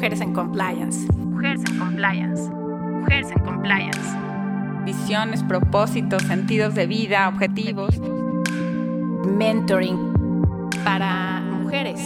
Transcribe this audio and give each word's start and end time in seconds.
Mujeres 0.00 0.22
en 0.22 0.32
Compliance. 0.32 1.12
Mujeres 1.12 1.60
en 1.68 1.78
Compliance. 1.78 2.50
Mujeres 2.50 3.30
en 3.32 3.44
Compliance. 3.44 4.00
Visiones, 4.86 5.44
propósitos, 5.44 6.22
sentidos 6.22 6.74
de 6.74 6.86
vida, 6.86 7.28
objetivos. 7.28 8.00
Mentoring 9.36 9.98
para 10.84 11.42
mujeres. 11.42 12.00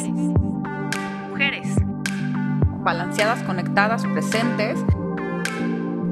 Mujeres. 1.31 1.69
Balanceadas, 2.83 3.41
conectadas, 3.45 4.05
presentes. 4.07 4.85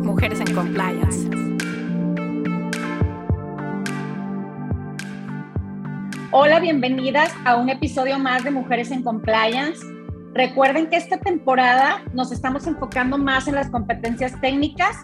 Mujeres 0.05 0.39
en 0.39 0.55
Compliance. 0.55 1.29
Hola, 6.30 6.61
bienvenidas 6.61 7.35
a 7.45 7.56
un 7.56 7.70
episodio 7.70 8.20
más 8.20 8.45
de 8.45 8.52
Mujeres 8.52 8.92
en 8.92 9.02
Compliance. 9.02 9.84
Recuerden 10.34 10.88
que 10.88 10.96
esta 10.96 11.20
temporada 11.20 12.02
nos 12.14 12.32
estamos 12.32 12.66
enfocando 12.66 13.18
más 13.18 13.48
en 13.48 13.54
las 13.54 13.68
competencias 13.68 14.41
técnicas 14.41 14.96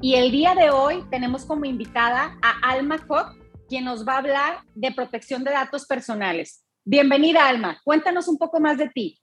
y 0.00 0.14
el 0.14 0.30
día 0.30 0.54
de 0.54 0.70
hoy 0.70 1.04
tenemos 1.10 1.44
como 1.44 1.66
invitada 1.66 2.38
a 2.40 2.70
Alma 2.70 2.96
Koch, 3.06 3.36
quien 3.68 3.84
nos 3.84 4.08
va 4.08 4.14
a 4.14 4.18
hablar 4.18 4.62
de 4.74 4.90
protección 4.92 5.44
de 5.44 5.50
datos 5.50 5.84
personales. 5.84 6.64
Bienvenida, 6.86 7.46
Alma. 7.46 7.82
Cuéntanos 7.84 8.28
un 8.28 8.38
poco 8.38 8.60
más 8.60 8.78
de 8.78 8.88
ti. 8.88 9.20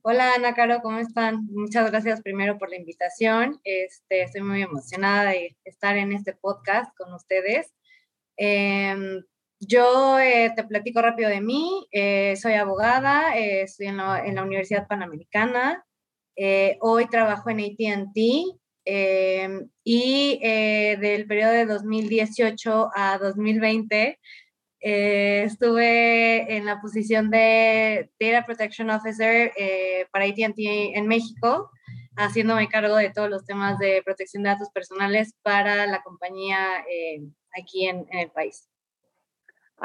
Hola, 0.00 0.32
Ana 0.34 0.54
Caro, 0.54 0.80
¿cómo 0.80 0.98
están? 0.98 1.46
Muchas 1.50 1.90
gracias 1.90 2.22
primero 2.22 2.56
por 2.56 2.70
la 2.70 2.76
invitación. 2.76 3.60
Este, 3.64 4.22
estoy 4.22 4.40
muy 4.40 4.62
emocionada 4.62 5.32
de 5.32 5.58
estar 5.64 5.98
en 5.98 6.12
este 6.12 6.32
podcast 6.32 6.90
con 6.96 7.12
ustedes. 7.12 7.70
Eh, 8.38 9.20
yo 9.60 10.18
eh, 10.18 10.52
te 10.54 10.64
platico 10.64 11.02
rápido 11.02 11.30
de 11.30 11.40
mí. 11.40 11.86
Eh, 11.92 12.36
soy 12.36 12.54
abogada, 12.54 13.36
eh, 13.36 13.62
estoy 13.62 13.86
en 13.86 13.96
la, 13.98 14.42
Universidad 14.42 14.86
Panamericana. 14.86 15.84
hoy 16.80 17.06
trabajo 17.08 17.50
en 17.50 17.60
ATT 17.60 18.16
y 19.84 20.38
del 20.40 21.26
periodo 21.26 21.52
de 21.52 21.66
2018 21.66 22.90
a 22.94 23.18
2020 23.18 24.18
estuve 24.80 26.56
en 26.56 26.66
la 26.66 26.80
posición 26.80 27.30
de 27.30 28.10
Data 28.20 28.44
Protection 28.44 28.90
Officer 28.90 29.52
para 30.12 30.26
ATT 30.26 30.58
en 30.58 31.06
México, 31.06 31.70
haciéndome 32.16 32.68
cargo 32.68 32.96
de 32.96 33.10
todos 33.10 33.30
los 33.30 33.46
temas 33.46 33.78
de 33.78 34.02
protección 34.04 34.42
de 34.42 34.50
datos 34.50 34.70
personales 34.70 35.34
para 35.42 35.86
la 35.86 36.02
compañía 36.02 36.84
aquí 37.56 37.86
en 37.86 38.06
el 38.10 38.30
país. 38.30 38.68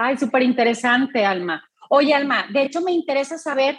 Ay, 0.02 0.16
súper 0.16 0.44
interesante, 0.44 1.26
Alma. 1.26 1.62
Oye, 1.90 2.14
Alma, 2.14 2.48
de 2.54 2.62
hecho 2.62 2.80
me 2.80 2.94
interesa 2.94 3.38
saber, 3.38 3.78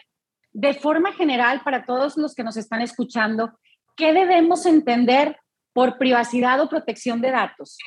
de 0.53 0.75
forma 0.75 1.15
general, 1.15 1.63
para 1.65 1.87
todos 1.87 2.19
los 2.19 2.35
que 2.35 2.45
nos 2.45 2.59
están 2.59 2.83
escuchando, 2.83 3.59
¿qué 3.97 4.13
debemos 4.13 4.67
entender 4.67 5.39
por 5.73 5.97
privacidad 5.97 6.61
o 6.61 6.69
protección 6.69 7.23
de 7.23 7.31
datos? 7.31 7.79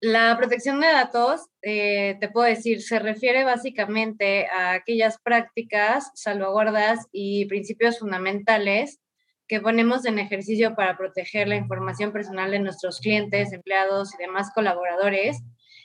La 0.00 0.36
protección 0.38 0.80
de 0.80 0.92
datos, 0.92 1.40
eh, 1.62 2.18
te 2.20 2.28
puedo 2.28 2.46
decir, 2.46 2.80
se 2.80 3.00
refiere 3.00 3.42
básicamente 3.42 4.46
a 4.46 4.74
aquellas 4.74 5.18
prácticas, 5.24 6.12
salvaguardas 6.14 7.08
y 7.10 7.46
principios 7.46 7.98
fundamentales 7.98 9.00
que 9.48 9.60
ponemos 9.60 10.06
en 10.06 10.20
ejercicio 10.20 10.76
para 10.76 10.96
proteger 10.96 11.48
la 11.48 11.56
información 11.56 12.12
personal 12.12 12.52
de 12.52 12.60
nuestros 12.60 13.00
clientes, 13.00 13.52
empleados 13.52 14.14
y 14.14 14.18
demás 14.18 14.52
colaboradores 14.54 15.42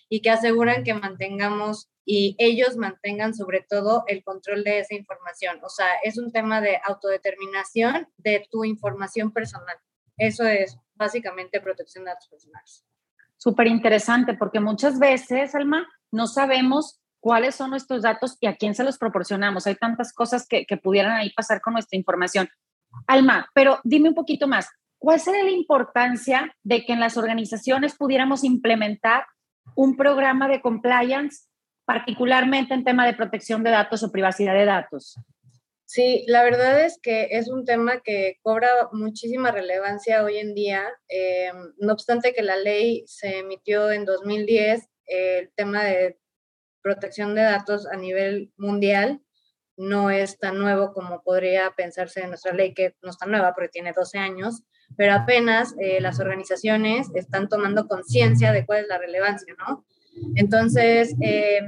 y 0.10 0.22
que 0.22 0.30
aseguran 0.30 0.84
que 0.84 0.94
mantengamos 0.94 1.90
y 2.06 2.36
ellos 2.40 2.78
mantengan 2.78 3.34
sobre 3.34 3.66
todo 3.70 4.04
el 4.08 4.24
control 4.24 4.64
de 4.64 4.80
esa 4.80 4.96
información. 4.96 5.60
O 5.64 5.70
sea, 5.70 5.88
es 6.04 6.18
un 6.18 6.32
tema 6.32 6.62
de 6.62 6.80
autodeterminación 6.86 8.08
de 8.18 8.48
tu 8.50 8.64
información 8.64 9.32
personal. 9.32 9.76
Eso 10.16 10.46
es 10.46 10.78
básicamente 10.96 11.60
protección 11.60 12.06
de 12.06 12.12
datos 12.12 12.30
personales. 12.30 12.86
Súper 13.36 13.67
interesante, 13.67 14.34
porque 14.34 14.60
muchas 14.60 15.00
veces, 15.00 15.54
Alma, 15.54 15.88
no 16.12 16.28
sabemos 16.28 17.02
cuáles 17.20 17.56
son 17.56 17.72
nuestros 17.72 18.02
datos 18.02 18.38
y 18.40 18.48
a 18.48 18.56
quién 18.56 18.73
se 18.73 18.86
los 18.86 18.98
proporcionamos. 18.98 19.67
Hay 19.67 19.76
tantas 19.76 20.14
cosas 20.14 20.48
que, 20.48 20.66
que 20.66 20.78
pudieran 20.78 21.12
ahí 21.12 21.32
pasar 21.34 21.62
con 21.62 21.73
nuestra 21.73 21.98
información. 21.98 22.48
Alma, 23.06 23.50
pero 23.54 23.80
dime 23.84 24.10
un 24.10 24.16
poquito 24.16 24.48
más, 24.48 24.70
¿cuál 24.98 25.20
sería 25.20 25.44
la 25.44 25.52
importancia 25.52 26.56
de 26.64 26.86
que 26.86 26.94
en 26.94 27.02
las 27.02 27.17
organizaciones 27.17 27.96
pudiéramos 27.96 28.44
implementar 28.44 29.26
un 29.76 29.95
programa 29.95 30.48
de 30.48 30.61
compliance, 30.61 31.48
particularmente 31.86 32.73
en 32.73 32.83
tema 32.83 33.05
de 33.05 33.14
protección 33.14 33.64
de 33.64 33.72
datos 33.72 34.04
o 34.04 34.11
privacidad 34.11 34.54
de 34.54 34.66
datos? 34.66 35.16
Sí, 35.86 36.26
la 36.28 36.44
verdad 36.44 36.83
es 36.83 37.00
que 37.02 37.30
es 37.32 37.48
un 37.48 37.64
tema 37.64 38.02
que 38.02 38.39
cobra 38.42 38.67
muchísima 38.92 39.52
relevancia 39.52 40.23
hoy 40.23 40.38
en 40.38 40.54
día. 40.54 40.83
Eh, 41.08 41.52
no 41.78 41.94
obstante 41.94 42.33
que 42.33 42.44
la 42.44 42.58
ley 42.58 43.05
se 43.08 43.39
emitió 43.39 43.92
en 43.92 44.04
2010, 44.04 44.89
el 45.05 45.50
tema 45.55 45.86
de 45.86 46.20
protección 46.82 47.36
de 47.36 47.44
datos 47.44 47.88
a 47.88 47.95
nivel 47.95 48.52
mundial 48.58 49.22
no 49.78 50.10
es 50.10 50.39
tan 50.39 50.58
nuevo 50.58 50.92
como 50.92 51.22
podría 51.22 51.72
pensarse 51.78 52.22
en 52.22 52.30
nuestra 52.30 52.52
ley, 52.52 52.73
que 52.73 52.95
no 53.02 53.11
es 53.11 53.17
tan 53.17 53.32
nueva 53.32 53.54
porque 53.54 53.70
tiene 53.70 53.94
12 53.94 54.17
años, 54.17 54.64
pero 54.95 55.14
apenas 55.14 55.75
eh, 55.80 55.99
las 56.02 56.20
organizaciones 56.20 57.08
están 57.14 57.49
tomando 57.49 57.87
conciencia 57.87 58.52
de 58.52 58.65
cuál 58.65 58.81
es 58.81 58.87
la 58.87 58.98
relevancia, 58.98 59.53
¿no? 59.59 59.86
Entonces, 60.36 61.15
eh, 61.21 61.61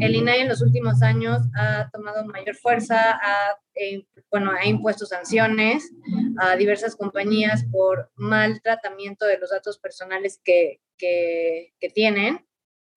el 0.00 0.14
INAI 0.14 0.40
en 0.40 0.48
los 0.48 0.62
últimos 0.62 1.02
años 1.02 1.42
ha 1.54 1.88
tomado 1.90 2.24
mayor 2.24 2.56
fuerza, 2.56 3.18
ha, 3.22 3.56
eh, 3.74 4.04
bueno, 4.30 4.50
ha 4.52 4.66
impuesto 4.66 5.06
sanciones 5.06 5.90
a 6.38 6.56
diversas 6.56 6.96
compañías 6.96 7.64
por 7.70 8.10
mal 8.16 8.60
tratamiento 8.62 9.26
de 9.26 9.38
los 9.38 9.50
datos 9.50 9.78
personales 9.78 10.40
que, 10.44 10.80
que, 10.96 11.72
tienen. 11.94 12.44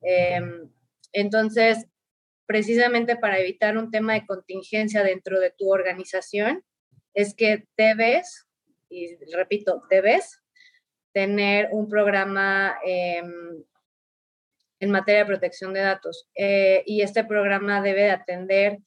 Em, 0.01 0.69
entonces, 1.13 1.85
precisamente 2.45 3.15
para 3.15 3.39
evitar 3.39 3.77
un 3.77 3.91
tema 3.91 4.13
de 4.13 4.25
contingencia 4.25 5.03
dentro 5.03 5.39
de 5.39 5.51
tu 5.51 5.71
organización, 5.71 6.63
es 7.13 7.33
que 7.33 7.65
debes 7.77 8.47
y 8.91 9.15
repito, 9.33 9.83
debes 9.89 10.41
tener 11.13 11.69
un 11.71 11.87
programa 11.87 12.77
em, 12.85 13.63
en 14.79 14.91
materia 14.91 15.21
de 15.21 15.27
protección 15.27 15.73
de 15.73 15.81
datos. 15.81 16.27
Eh, 16.35 16.83
y 16.85 17.01
este 17.01 17.23
programa 17.23 17.81
debe 17.81 18.09
atender 18.09 18.79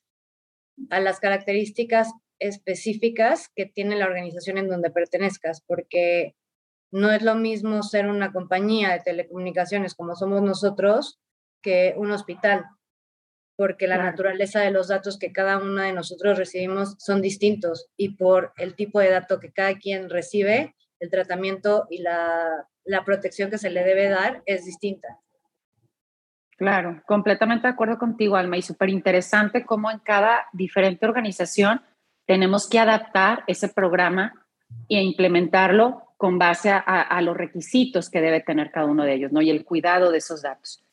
a 0.90 1.00
las 1.00 1.20
características 1.20 2.12
específicas 2.38 3.50
que 3.54 3.66
tiene 3.66 3.96
la 3.96 4.06
organización 4.06 4.58
en 4.58 4.68
donde 4.68 4.90
pertenezcas, 4.90 5.62
porque 5.66 6.34
no 6.90 7.10
es 7.10 7.22
lo 7.22 7.34
mismo 7.34 7.82
ser 7.82 8.06
una 8.06 8.32
compañía 8.32 8.92
de 8.92 9.00
telecomunicaciones 9.00 9.94
como 9.94 10.14
somos 10.14 10.42
nosotros 10.42 11.20
que 11.62 11.94
un 11.96 12.10
hospital 12.10 12.64
porque 13.56 13.86
la 13.86 13.98
naturaleza 13.98 14.60
de 14.60 14.70
los 14.70 14.88
datos 14.88 15.18
que 15.18 15.32
cada 15.32 15.58
uno 15.58 15.82
de 15.82 15.92
nosotros 15.92 16.38
recibimos 16.38 16.96
son 16.98 17.20
distintos 17.20 17.88
y 17.96 18.16
por 18.16 18.52
el 18.56 18.74
tipo 18.74 19.00
de 19.00 19.10
dato 19.10 19.38
que 19.38 19.52
cada 19.52 19.74
quien 19.76 20.10
recibe, 20.10 20.74
el 21.00 21.10
tratamiento 21.10 21.86
y 21.90 21.98
la, 21.98 22.66
la 22.84 23.04
protección 23.04 23.50
que 23.50 23.58
se 23.58 23.70
le 23.70 23.84
debe 23.84 24.08
dar 24.08 24.42
es 24.46 24.64
distinta. 24.64 25.20
Claro, 26.56 27.02
completamente 27.06 27.66
de 27.66 27.72
acuerdo 27.72 27.98
contigo, 27.98 28.36
Alma, 28.36 28.56
y 28.56 28.62
súper 28.62 28.88
interesante 28.88 29.64
cómo 29.64 29.90
en 29.90 29.98
cada 29.98 30.46
diferente 30.52 31.04
organización 31.06 31.82
tenemos 32.26 32.68
que 32.68 32.78
adaptar 32.78 33.44
ese 33.46 33.68
programa 33.68 34.46
e 34.88 35.02
implementarlo 35.02 36.14
con 36.16 36.38
base 36.38 36.70
a, 36.70 36.78
a, 36.78 37.20
los 37.22 37.36
requisitos 37.36 38.08
que 38.08 38.20
debe 38.20 38.40
tener 38.40 38.70
cada 38.70 38.86
uno 38.86 39.04
de 39.04 39.14
ellos, 39.14 39.32
¿no? 39.32 39.42
Y 39.42 39.50
el 39.50 39.64
cuidado 39.64 40.10
de 40.10 40.18
esos 40.18 40.42
datos. 40.42 40.84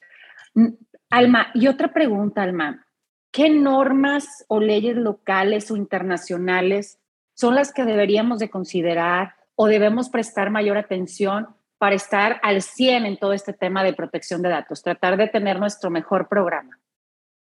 Alma, 1.12 1.52
y 1.54 1.68
otra 1.68 1.94
pregunta, 1.94 2.42
Alma. 2.42 2.88
¿Qué 3.32 3.50
normas 3.50 4.46
o 4.48 4.60
leyes 4.62 4.96
locales 4.96 5.70
o 5.70 5.76
internacionales 5.76 7.00
son 7.34 7.56
las 7.56 7.74
que 7.74 7.84
deberíamos 7.84 8.40
de 8.40 8.50
considerar 8.50 9.36
o 9.56 9.68
debemos 9.68 10.10
prestar 10.10 10.50
mayor 10.50 10.78
atención 10.78 11.50
para 11.78 11.96
estar 11.96 12.40
al 12.44 12.62
100 12.62 13.06
en 13.06 13.18
todo 13.18 13.34
este 13.34 13.54
tema 13.54 13.84
de 13.84 13.94
protección 13.94 14.42
de 14.42 14.50
datos, 14.50 14.84
tratar 14.84 15.18
de 15.18 15.28
tener 15.28 15.60
nuestro 15.60 15.90
mejor 15.90 16.28
programa? 16.28 16.78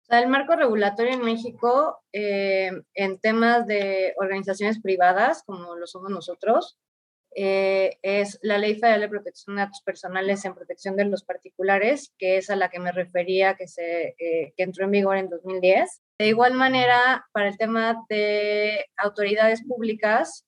el 0.10 0.30
marco 0.30 0.56
regulatorio 0.56 1.14
en 1.14 1.26
México 1.26 2.00
eh, 2.14 2.72
en 2.94 3.20
temas 3.20 3.68
de 3.68 4.14
organizaciones 4.18 4.80
privadas, 4.82 5.44
como 5.46 5.76
lo 5.76 5.86
somos 5.86 6.10
nosotros, 6.10 6.78
eh, 7.40 8.00
es 8.02 8.40
la 8.42 8.58
Ley 8.58 8.80
Federal 8.80 9.00
de 9.00 9.10
Protección 9.10 9.56
de 9.56 9.62
Datos 9.62 9.84
Personales 9.86 10.44
en 10.44 10.56
Protección 10.56 10.96
de 10.96 11.06
los 11.06 11.24
Particulares, 11.24 12.12
que 12.18 12.38
es 12.38 12.50
a 12.50 12.56
la 12.56 12.70
que 12.70 12.80
me 12.80 12.92
refería, 12.92 13.56
que, 13.56 13.68
se, 13.68 14.16
eh, 14.18 14.54
que 14.58 14.64
entró 14.64 14.86
en 14.86 14.92
vigor 14.92 15.18
en 15.18 15.30
2010. 15.30 16.02
De 16.18 16.28
igual 16.30 16.56
manera, 16.56 17.28
para 17.34 17.50
el 17.50 17.58
tema 17.60 18.04
de 18.10 18.88
autoridades 18.98 19.64
públicas, 19.64 20.48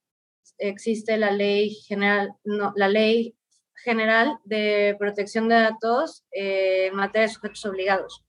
existe 0.57 1.17
la 1.17 1.29
Ley 1.29 1.75
General, 1.75 2.33
no, 2.43 2.73
la 2.75 2.87
ley 2.87 3.37
general 3.83 4.39
de 4.43 4.95
Protección 4.97 5.47
de 5.47 5.55
Datos 5.55 6.23
eh, 6.31 6.87
en 6.87 6.95
materia 6.95 7.27
de 7.27 7.33
sujetos 7.35 7.63
obligados. 7.65 8.23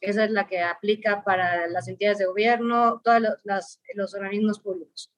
Esa 0.00 0.24
es 0.24 0.30
la 0.30 0.46
que 0.46 0.62
aplica 0.62 1.22
para 1.22 1.66
las 1.66 1.86
entidades 1.86 2.16
de 2.16 2.24
gobierno, 2.24 3.02
todos 3.04 3.20
los, 3.44 3.78
los 3.92 4.14
organismos 4.14 4.58
públicos. 4.58 5.12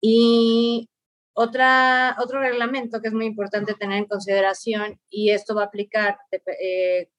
Y 0.00 0.88
otra, 1.34 2.16
otro 2.18 2.40
reglamento 2.40 3.00
que 3.00 3.08
es 3.08 3.14
muy 3.14 3.26
importante 3.26 3.74
tener 3.74 3.98
en 3.98 4.06
consideración, 4.06 5.00
y 5.08 5.30
esto 5.30 5.54
va 5.54 5.62
a 5.62 5.66
aplicar 5.66 6.18
eh, 6.30 7.10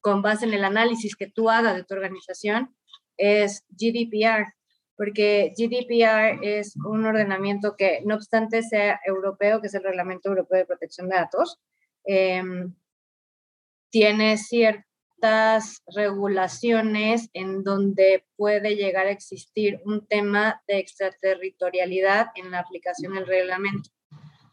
con 0.00 0.22
base 0.22 0.46
en 0.46 0.54
el 0.54 0.64
análisis 0.64 1.16
que 1.16 1.30
tú 1.30 1.50
hagas 1.50 1.76
de 1.76 1.84
tu 1.84 1.94
organización, 1.94 2.74
es 3.16 3.64
GDPR, 3.70 4.54
porque 4.96 5.52
GDPR 5.56 6.40
es 6.42 6.76
un 6.76 7.06
ordenamiento 7.06 7.74
que, 7.76 8.02
no 8.04 8.14
obstante 8.16 8.62
sea 8.62 9.00
europeo, 9.06 9.60
que 9.60 9.68
es 9.68 9.74
el 9.74 9.82
Reglamento 9.82 10.28
Europeo 10.28 10.58
de 10.58 10.66
Protección 10.66 11.08
de 11.08 11.16
Datos, 11.16 11.58
em, 12.04 12.74
tiene 13.90 14.36
cierto 14.36 14.89
regulaciones 15.94 17.28
en 17.32 17.62
donde 17.62 18.24
puede 18.36 18.76
llegar 18.76 19.06
a 19.06 19.10
existir 19.10 19.80
un 19.84 20.06
tema 20.06 20.62
de 20.66 20.78
extraterritorialidad 20.78 22.28
en 22.36 22.50
la 22.50 22.60
aplicación 22.60 23.14
del 23.14 23.26
reglamento, 23.26 23.90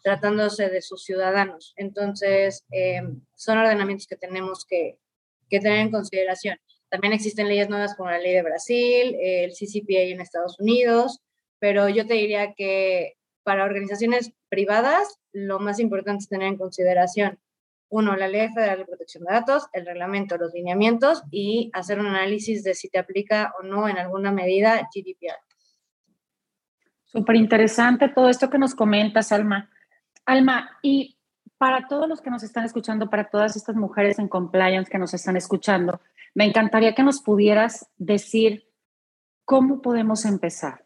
tratándose 0.04 0.69
de 0.69 0.81
sus 0.81 1.04
ciudadanos. 1.04 1.74
Entonces, 1.78 2.66
eh, 2.72 3.02
son 3.36 3.58
ordenamientos 3.58 4.08
que 4.08 4.18
tenemos 4.18 4.66
que, 4.66 5.00
que, 5.50 5.60
tener 5.60 5.80
en 5.80 5.92
consideración. 5.92 6.58
También 6.90 7.13
existen 7.13 7.48
leyes 7.48 7.70
nuevas 7.70 7.96
como 7.96 8.10
la 8.10 8.20
ley 8.20 8.34
de 8.34 8.44
Brasil, 8.44 9.16
el 9.20 9.52
CCPA 9.52 10.12
en 10.12 10.22
Estados 10.22 10.60
Unidos, 10.60 11.20
pero 11.60 11.90
yo 11.90 12.06
te 12.06 12.13
diría 12.13 12.54
que 12.54 13.16
para 13.44 13.66
organizaciones 13.66 14.34
privadas, 14.50 15.20
lo 15.31 15.60
más 15.60 15.80
importante 15.80 16.24
es 16.24 16.30
tener 16.30 16.48
en 16.48 16.58
consideración 16.58 17.40
uno, 17.89 18.16
la 18.16 18.28
Ley 18.28 18.50
Federal 18.54 18.80
de 18.80 18.86
Protección 18.86 19.24
de 19.24 19.34
Datos, 19.34 19.68
el 19.74 19.86
reglamento, 19.86 20.38
los 20.38 20.54
lineamientos 20.54 21.24
y 21.31 21.69
hacer 21.74 22.00
un 22.00 22.07
análisis 22.07 22.63
de 22.63 22.74
si 22.74 22.89
te 22.89 23.00
aplica 23.00 23.54
o 23.60 23.63
no 23.63 23.88
en 23.88 23.98
alguna 23.98 24.31
medida 24.31 24.89
GDPR. 24.94 25.39
Súper 27.06 27.38
interesante 27.38 28.10
todo 28.10 28.30
esto 28.30 28.50
que 28.50 28.60
nos 28.60 28.75
comentas, 28.75 29.31
Alma. 29.31 29.69
Alma, 30.25 30.78
y 30.81 31.18
para 31.57 31.88
todos 31.88 32.07
los 32.07 32.22
que 32.22 32.30
nos 32.30 32.44
están 32.44 32.66
escuchando, 32.66 33.10
para 33.10 33.30
todas 33.30 33.56
estas 33.56 33.75
mujeres 33.75 34.19
en 34.19 34.28
compliance 34.28 34.92
que 34.92 35.00
nos 35.00 35.13
están 35.13 35.38
escuchando, 35.38 36.01
me 36.36 36.45
encantaría 36.45 36.94
que 36.94 37.04
nos 37.04 37.22
pudieras 37.22 37.89
decir 37.98 38.69
cómo 39.45 39.81
podemos 39.81 40.25
empezar. 40.25 40.86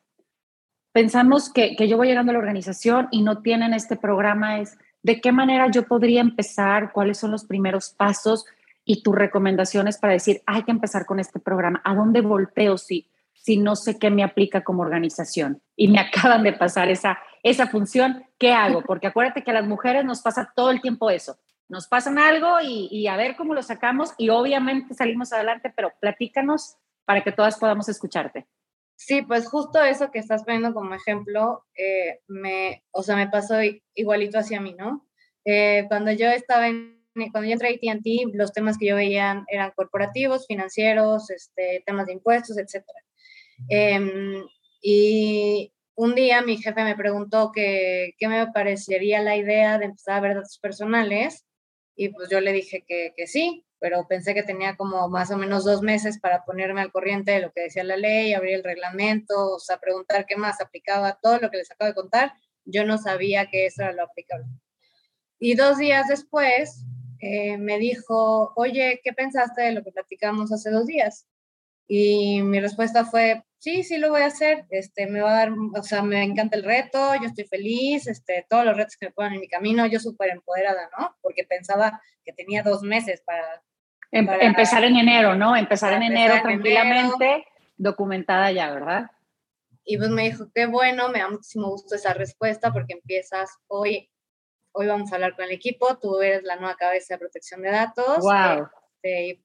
Pensamos 0.94 1.51
que, 1.51 1.75
que 1.75 1.88
yo 1.88 1.98
voy 1.98 2.07
llegando 2.07 2.31
a 2.31 2.33
la 2.33 2.39
organización 2.39 3.07
y 3.12 3.24
no 3.24 3.42
tienen 3.42 3.74
este 3.74 3.95
programa, 3.95 4.59
es 4.59 4.77
¿De 5.03 5.19
qué 5.19 5.31
manera 5.31 5.69
yo 5.71 5.83
podría 5.83 6.21
empezar? 6.21 6.92
¿Cuáles 6.92 7.18
son 7.18 7.31
los 7.31 7.45
primeros 7.45 7.89
pasos 7.89 8.45
y 8.86 9.01
tus 9.01 9.15
recomendaciones 9.15 9.98
para 9.98 10.13
decir, 10.13 10.42
hay 10.45 10.63
que 10.63 10.71
empezar 10.71 11.06
con 11.06 11.19
este 11.19 11.39
programa? 11.39 11.81
¿A 11.83 11.95
dónde 11.95 12.21
volteo 12.21 12.77
si, 12.77 13.09
si 13.33 13.57
no 13.57 13.75
sé 13.75 13.98
qué 13.98 14.12
me 14.12 14.24
aplica 14.24 14.63
como 14.63 14.83
organización? 14.83 15.62
Y 15.75 15.88
me 15.88 16.00
acaban 16.01 16.44
de 16.44 16.53
pasar 16.53 16.89
esa, 16.89 17.18
esa 17.42 17.68
función, 17.68 18.25
¿qué 18.38 18.53
hago? 18.53 18.83
Porque 18.83 19.07
acuérdate 19.07 19.44
que 19.44 19.51
a 19.51 19.56
las 19.56 19.68
mujeres 19.68 20.06
nos 20.06 20.21
pasa 20.21 20.53
todo 20.56 20.69
el 20.69 20.81
tiempo 20.81 21.09
eso. 21.09 21.38
Nos 21.68 21.88
pasan 21.88 22.19
algo 22.19 22.59
y, 22.62 22.88
y 22.92 23.07
a 23.07 23.15
ver 23.15 23.36
cómo 23.36 23.53
lo 23.53 23.63
sacamos 23.63 24.13
y 24.18 24.30
obviamente 24.30 24.94
salimos 24.94 25.31
adelante, 25.31 25.71
pero 25.75 25.94
platícanos 26.00 26.75
para 27.06 27.24
que 27.24 27.31
todas 27.31 27.57
podamos 27.57 27.89
escucharte. 27.89 28.45
Sí, 29.03 29.24
pues 29.24 29.48
justo 29.48 29.83
eso 29.83 30.12
que 30.12 30.19
estás 30.19 30.44
poniendo 30.44 30.75
como 30.75 30.94
ejemplo, 30.94 31.65
eh, 31.75 32.19
me, 32.27 32.83
o 32.92 33.01
sea, 33.01 33.15
me 33.15 33.27
pasó 33.30 33.56
igualito 33.95 34.38
hacia 34.38 34.62
mí, 34.62 34.75
¿no? 34.77 35.07
Eh, 35.44 35.86
cuando 35.88 36.12
yo 36.12 36.27
estaba 36.27 36.68
en, 36.68 37.03
cuando 37.31 37.45
yo 37.50 37.53
entré 37.53 37.69
a 37.69 37.71
AT&T, 37.71 38.25
los 38.33 38.53
temas 38.53 38.77
que 38.77 38.86
yo 38.86 38.95
veía 38.95 39.44
eran 39.48 39.71
corporativos, 39.75 40.45
financieros, 40.45 41.31
este, 41.31 41.81
temas 41.83 42.06
de 42.06 42.13
impuestos, 42.13 42.59
etc. 42.59 42.86
Em, 43.69 44.44
y 44.83 45.74
un 45.95 46.13
día 46.13 46.44
mi 46.44 46.57
jefe 46.57 46.83
me 46.83 46.95
preguntó 46.95 47.51
que, 47.51 48.13
qué 48.19 48.27
me 48.27 48.51
parecería 48.51 49.19
la 49.24 49.36
idea 49.36 49.80
de 49.80 49.86
empezar 49.86 50.18
a 50.18 50.21
ver 50.21 50.36
datos 50.36 50.59
personales 50.59 51.44
y 51.95 52.09
pues 52.09 52.30
yo 52.30 52.39
le 52.39 52.53
dije 52.53 52.83
que, 52.88 53.13
que 53.18 53.25
sí, 53.25 53.65
pero 53.81 54.07
pensé 54.07 54.36
que 54.36 54.44
tenía 54.44 54.78
como 54.78 55.10
más 55.10 55.31
o 55.31 55.38
menos 55.38 55.66
dos 55.66 55.81
meses 55.81 56.19
para 56.19 56.45
ponerme 56.45 56.81
al 56.81 56.92
corriente 56.92 57.31
de 57.31 57.42
lo 57.42 57.51
que 57.51 57.62
decía 57.62 57.83
la 57.83 57.98
ley, 57.98 58.36
abrir 58.36 58.57
el 58.57 58.63
reglamento, 58.63 59.56
o 59.56 59.60
sea, 59.60 59.80
preguntar 59.80 60.28
qué 60.28 60.36
más 60.36 60.62
aplicaba, 60.62 61.18
todo 61.19 61.39
lo 61.39 61.50
que 61.50 61.57
les 61.57 61.72
acabo 61.72 61.89
de 61.89 61.95
contar, 61.95 62.33
yo 62.63 62.86
no 62.86 63.00
sabía 63.00 63.48
que 63.48 63.66
eso 63.66 63.81
era 63.81 63.92
lo 63.92 64.04
aplicable. 64.04 64.45
Y 65.39 65.56
dos 65.56 65.80
días 65.80 66.07
después 66.07 66.86
eh, 67.22 67.57
me 67.57 67.80
dijo, 67.80 68.54
oye, 68.56 69.01
¿qué 69.04 69.13
pensaste 69.13 69.63
de 69.63 69.72
lo 69.72 69.84
que 69.84 69.92
platicamos 69.92 70.54
hace 70.54 70.69
dos 70.69 70.86
días? 70.86 71.25
Y 71.88 72.44
mi 72.44 72.60
respuesta 72.60 73.04
fue, 73.04 73.44
sí, 73.57 73.84
sí 73.84 73.98
lo 73.98 74.12
voy 74.12 74.22
a 74.22 74.27
hacer, 74.27 74.68
este, 74.69 75.07
me 75.07 75.22
va 75.22 75.31
a 75.31 75.38
dar, 75.38 75.54
o 75.75 75.81
sea, 75.81 76.04
me 76.04 76.22
encanta 76.22 76.56
el 76.56 76.63
reto, 76.63 77.16
yo 77.16 77.27
estoy 77.27 77.45
feliz, 77.45 78.06
este, 78.06 78.45
todos 78.48 78.63
los 78.63 78.77
retos 78.77 78.95
que 78.95 79.07
me 79.07 79.12
ponen 79.12 79.34
en 79.34 79.39
mi 79.39 79.48
camino, 79.48 79.88
yo 79.88 80.00
súper 80.00 80.30
empoderada, 80.30 80.88
¿no? 81.00 81.18
Porque 81.22 81.45
pensaba 81.45 82.00
que 82.24 82.31
tenía 82.31 82.62
dos 82.62 82.84
meses 82.84 83.24
para 83.25 83.63
Em, 84.12 84.28
empezar 84.30 84.84
en 84.84 84.98
enero, 84.98 85.36
¿no? 85.36 85.56
Empezar 85.56 85.94
en 85.94 86.04
enero 86.04 86.36
tranquilamente, 86.42 87.46
documentada 87.78 88.52
ya, 88.52 88.72
¿verdad? 88.72 89.10
Y 89.86 89.98
pues 89.98 90.10
me 90.10 90.24
dijo, 90.24 90.52
qué 90.54 90.66
bueno, 90.66 91.10
me 91.10 91.19
da 91.19 91.30
muchísimo 91.30 91.69
gusto 91.69 91.96
esa 91.96 92.13
respuesta 92.13 92.72
porque 92.72 92.94
empiezas 92.94 93.58
hoy, 93.68 94.10
hoy 94.74 94.88
vamos 94.88 95.12
a 95.12 95.16
hablar 95.16 95.36
con 95.36 95.46
el 95.46 95.52
equipo, 95.52 95.98
tú 95.98 96.22
eres 96.22 96.44
la 96.44 96.58
nueva 96.58 96.75
cabeza 96.75 97.16
de 97.16 97.19
protección 97.19 97.62
de 97.62 97.72
datos. 97.72 98.19
Wow. 98.19 98.68
Este, 99.02 99.42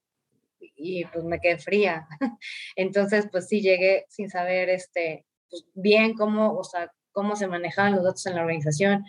y, 0.59 1.05
pues 1.07 1.25
me 1.25 1.41
quedé 1.41 1.59
fría. 1.59 2.07
Entonces, 2.77 3.29
pues 3.31 3.49
sí 3.49 3.61
llegué 3.61 4.05
sin 4.09 4.29
saber 4.29 4.69
este, 4.69 5.27
pues, 5.49 5.65
bien 5.75 6.15
cómo, 6.15 6.55
o 6.55 6.65
sea, 6.65 6.93
cómo 7.13 7.37
se 7.37 7.47
manejaban 7.47 7.95
los 7.95 8.05
datos 8.05 8.27
en 8.27 8.35
la 8.35 8.43
organización. 8.43 9.05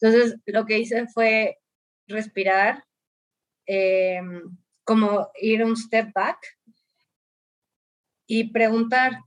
Entonces, 0.00 0.40
lo 0.46 0.64
que 0.64 0.78
hice 0.78 1.06
fue 1.06 1.58
respirar, 2.08 2.84
eh, 3.66 4.20
como 4.84 5.30
ir 5.40 5.64
un 5.64 5.76
step 5.76 6.12
back 6.12 6.38
y 8.26 8.50
preguntar, 8.52 9.18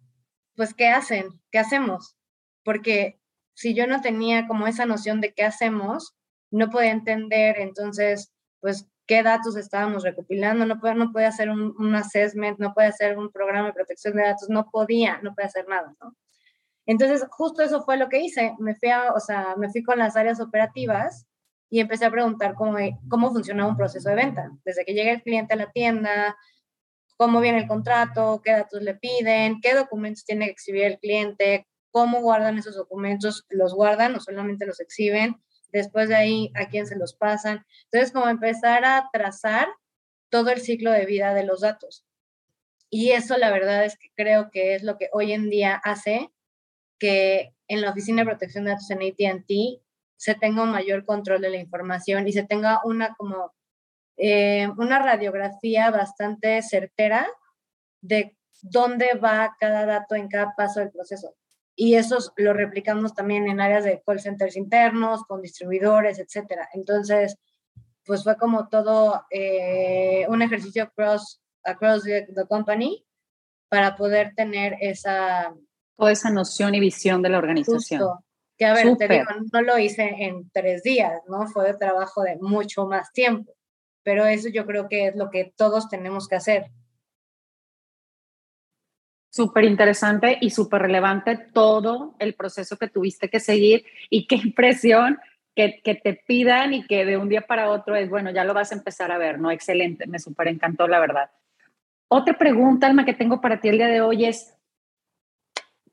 pues, 0.55 0.73
¿qué 0.73 0.87
hacen? 0.87 1.27
¿Qué 1.51 1.59
hacemos? 1.59 2.15
Porque 2.63 3.19
si 3.53 3.73
yo 3.73 3.87
no 3.87 4.01
tenía 4.01 4.47
como 4.47 4.67
esa 4.67 4.85
noción 4.85 5.21
de 5.21 5.33
qué 5.33 5.43
hacemos, 5.43 6.15
no 6.51 6.69
podía 6.69 6.91
entender 6.91 7.59
entonces, 7.59 8.33
pues, 8.59 8.87
qué 9.07 9.21
datos 9.23 9.55
estábamos 9.55 10.03
recopilando, 10.03 10.65
no 10.65 10.79
podía, 10.79 10.95
no 10.95 11.11
podía 11.11 11.27
hacer 11.27 11.49
un, 11.49 11.95
assessment, 11.95 12.59
no 12.59 12.73
podía 12.73 12.89
hacer 12.89 13.17
un 13.17 13.31
programa 13.31 13.67
de 13.67 13.73
protección 13.73 14.15
de 14.15 14.23
datos, 14.23 14.49
no 14.49 14.69
podía, 14.71 15.19
no 15.21 15.33
podía 15.35 15.47
hacer 15.47 15.67
nada. 15.67 15.95
Entonces, 16.87 17.25
justo 17.29 17.61
eso 17.61 17.83
fue 17.83 17.97
lo 17.97 18.09
que 18.09 18.19
hice. 18.19 18.55
Me 18.59 18.75
fui, 18.75 18.89
a, 18.89 19.13
o 19.13 19.19
sea, 19.19 19.55
me 19.57 19.69
fui 19.69 19.83
con 19.83 19.99
las 19.99 20.15
áreas 20.15 20.39
operativas 20.39 21.27
y 21.69 21.79
empecé 21.79 22.05
a 22.05 22.11
preguntar 22.11 22.53
cómo, 22.55 22.77
cómo 23.09 23.31
funciona 23.31 23.67
un 23.67 23.77
proceso 23.77 24.09
de 24.09 24.15
venta. 24.15 24.51
Desde 24.63 24.85
que 24.85 24.93
llega 24.93 25.11
el 25.11 25.23
cliente 25.23 25.53
a 25.53 25.57
la 25.57 25.71
tienda, 25.71 26.37
cómo 27.17 27.39
viene 27.39 27.59
el 27.59 27.67
contrato, 27.67 28.41
qué 28.43 28.51
datos 28.51 28.81
le 28.81 28.95
piden, 28.95 29.61
qué 29.61 29.73
documentos 29.73 30.25
tiene 30.25 30.45
que 30.45 30.51
exhibir 30.51 30.83
el 30.83 30.99
cliente, 30.99 31.67
cómo 31.91 32.21
guardan 32.21 32.57
esos 32.57 32.75
documentos, 32.75 33.45
los 33.49 33.73
guardan 33.73 34.15
o 34.15 34.19
solamente 34.19 34.65
los 34.65 34.79
exhiben, 34.79 35.41
después 35.71 36.09
de 36.09 36.15
ahí 36.15 36.51
a 36.55 36.67
quién 36.67 36.87
se 36.87 36.97
los 36.97 37.15
pasan. 37.15 37.65
Entonces, 37.85 38.11
como 38.11 38.27
empezar 38.27 38.85
a 38.85 39.09
trazar 39.11 39.67
todo 40.29 40.49
el 40.49 40.61
ciclo 40.61 40.91
de 40.91 41.05
vida 41.05 41.33
de 41.33 41.45
los 41.45 41.61
datos. 41.61 42.05
Y 42.89 43.11
eso 43.11 43.37
la 43.37 43.51
verdad 43.51 43.85
es 43.85 43.97
que 43.97 44.09
creo 44.15 44.51
que 44.51 44.75
es 44.75 44.83
lo 44.83 44.97
que 44.97 45.09
hoy 45.11 45.33
en 45.33 45.49
día 45.49 45.75
hace 45.83 46.31
que 46.99 47.53
en 47.67 47.81
la 47.81 47.91
Oficina 47.91 48.21
de 48.21 48.29
Protección 48.29 48.65
de 48.65 48.71
Datos 48.71 48.91
en 48.91 49.01
ATT 49.01 49.81
se 50.17 50.35
tenga 50.35 50.63
un 50.63 50.71
mayor 50.71 51.05
control 51.05 51.41
de 51.41 51.49
la 51.49 51.57
información 51.57 52.27
y 52.27 52.33
se 52.33 52.43
tenga 52.43 52.81
una 52.83 53.15
como 53.15 53.53
eh, 54.17 54.69
una 54.77 54.99
radiografía 54.99 55.91
bastante 55.91 56.61
certera 56.61 57.27
de 58.01 58.37
dónde 58.61 59.13
va 59.15 59.55
cada 59.59 59.85
dato 59.85 60.15
en 60.15 60.27
cada 60.29 60.53
paso 60.55 60.79
del 60.79 60.91
proceso. 60.91 61.35
Y 61.75 61.95
eso 61.95 62.17
lo 62.37 62.53
replicamos 62.53 63.13
también 63.13 63.47
en 63.47 63.59
áreas 63.59 63.83
de 63.83 64.01
call 64.05 64.21
centers 64.21 64.55
internos, 64.55 65.23
con 65.25 65.41
distribuidores, 65.41 66.19
etcétera. 66.19 66.69
Entonces, 66.73 67.37
pues 68.05 68.23
fue 68.23 68.37
como 68.37 68.69
todo 68.69 69.25
eh, 69.29 70.25
un 70.29 70.41
ejercicio 70.41 70.83
across, 70.83 71.41
across 71.63 72.03
the, 72.03 72.25
company 72.47 73.05
para 73.67 73.97
poder 73.97 74.33
tener 74.35 74.77
esa... 74.79 75.53
Toda 75.97 76.11
esa 76.11 76.29
noción 76.29 76.75
y 76.75 76.79
visión 76.79 77.21
de 77.21 77.29
la 77.29 77.39
organización. 77.39 78.24
Que 78.57 78.65
a 78.65 78.73
ver, 78.73 78.95
te 78.97 79.07
digo, 79.07 79.25
no 79.51 79.61
lo 79.61 79.77
hice 79.77 80.15
en 80.19 80.49
tres 80.51 80.83
días, 80.83 81.21
¿no? 81.27 81.47
Fue 81.47 81.65
de 81.67 81.77
trabajo 81.77 82.23
de 82.23 82.37
mucho 82.37 82.85
más 82.85 83.11
tiempo. 83.11 83.53
Pero 84.03 84.25
eso 84.25 84.49
yo 84.49 84.65
creo 84.65 84.87
que 84.87 85.07
es 85.07 85.15
lo 85.15 85.29
que 85.29 85.53
todos 85.57 85.89
tenemos 85.89 86.27
que 86.27 86.35
hacer. 86.35 86.65
Súper 89.29 89.65
interesante 89.65 90.37
y 90.39 90.51
súper 90.51 90.83
relevante 90.83 91.35
todo 91.37 92.15
el 92.19 92.35
proceso 92.35 92.77
que 92.77 92.87
tuviste 92.87 93.29
que 93.29 93.41
seguir 93.41 93.85
y 94.09 94.27
qué 94.27 94.35
impresión 94.35 95.19
que, 95.53 95.81
que, 95.83 95.95
te 95.95 96.13
pidan 96.13 96.73
y 96.73 96.85
que 96.85 97.03
de 97.03 97.17
un 97.17 97.27
día 97.27 97.41
para 97.41 97.69
otro 97.69 97.95
es, 97.95 98.09
bueno, 98.09 98.31
ya 98.31 98.45
lo 98.45 98.53
vas 98.53 98.71
a 98.71 98.75
empezar 98.75 99.11
a 99.11 99.17
ver, 99.17 99.39
¿no? 99.39 99.51
Excelente, 99.51 100.07
me 100.07 100.19
súper 100.19 100.47
encantó, 100.47 100.87
la 100.87 100.99
verdad. 100.99 101.31
Otra 102.07 102.37
pregunta, 102.37 102.87
Alma, 102.87 103.03
que 103.03 103.13
tengo 103.13 103.41
para 103.41 103.59
ti 103.59 103.69
el 103.69 103.77
día 103.77 103.87
de 103.87 104.01
hoy 104.01 104.25
es, 104.25 104.55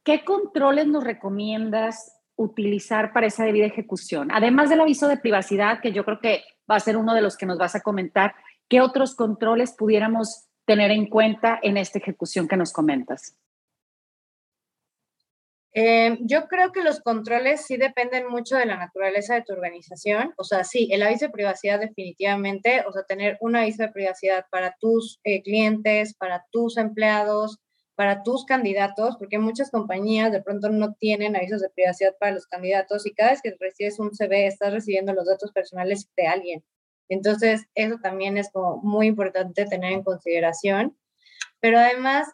¿qué 0.05 0.25
controles 0.25 0.87
nos 0.87 1.03
recomiendas 1.03 2.22
utilizar 2.43 3.13
para 3.13 3.27
esa 3.27 3.45
debida 3.45 3.67
ejecución? 3.67 4.31
Además 4.33 4.71
del 4.71 4.81
aviso 4.81 5.09
de 5.09 5.17
privacidad, 5.17 5.81
que 5.81 5.93
yo 5.93 6.05
creo 6.05 6.21
que 6.21 6.45
va 6.71 6.77
a 6.77 6.81
ser 6.81 6.97
uno 6.97 7.15
de 7.15 7.23
los 7.23 7.37
que 7.37 7.47
nos 7.47 7.59
vas 7.59 7.75
a 7.75 7.81
comentar, 7.81 8.35
¿qué 8.69 8.81
otros 8.81 9.15
controles 9.15 9.73
pudiéramos 9.73 10.47
tener 10.65 10.91
en 10.91 11.07
cuenta 11.07 11.59
en 11.63 11.77
esta 11.77 11.99
ejecución 11.99 12.49
que 12.49 12.57
nos 12.57 12.73
comentas? 12.73 13.37
Eh, 15.75 16.19
yo 16.21 16.49
creo 16.49 16.71
que 16.71 16.83
los 16.83 17.01
controles 17.01 17.65
sí 17.65 17.79
dependen 17.79 18.29
mucho 18.29 18.57
de 18.57 18.67
la 18.67 18.77
naturaleza 18.77 19.35
de 19.35 19.43
tu 19.43 19.55
organización. 19.55 20.35
O 20.37 20.45
sea, 20.45 20.65
sí, 20.65 20.89
el 20.93 21.03
aviso 21.03 21.27
de 21.27 21.33
privacidad 21.33 21.81
definitivamente, 21.81 22.85
o 22.87 22.93
sea, 22.93 23.05
tener 23.05 23.39
un 23.41 23.57
aviso 23.57 23.83
de 23.83 23.89
privacidad 23.93 24.45
para 24.51 24.77
tus 24.79 25.19
eh, 25.25 25.43
clientes, 25.43 26.15
para 26.15 26.45
tus 26.51 26.77
empleados, 26.77 27.59
para 27.95 28.23
tus 28.23 28.45
candidatos, 28.47 29.17
porque 29.19 29.39
muchas 29.39 29.71
compañías 29.71 30.33
de 30.33 30.43
pronto 30.43 30.71
no 30.71 30.95
tienen 30.95 31.37
avisos 31.37 31.61
de 31.61 31.71
privacidad 31.71 32.17
para 32.19 32.33
los 32.33 32.47
candidatos 32.47 33.07
y 33.07 33.13
cada 33.13 33.33
vez 33.33 33.43
que 33.43 33.55
recibes 33.61 33.99
un 33.99 34.15
CV 34.15 34.47
estás 34.47 34.73
recibiendo 34.73 35.13
los 35.13 35.27
datos 35.27 35.53
personales 35.53 36.09
de 36.17 36.27
alguien. 36.27 36.65
Entonces, 37.09 37.67
eso 37.75 37.99
también 38.03 38.39
es 38.39 38.51
como 38.51 38.79
muy 38.79 39.09
importante 39.09 39.67
tener 39.67 39.93
en 39.93 40.03
consideración. 40.03 40.97
Pero 41.61 41.79
además, 41.79 42.29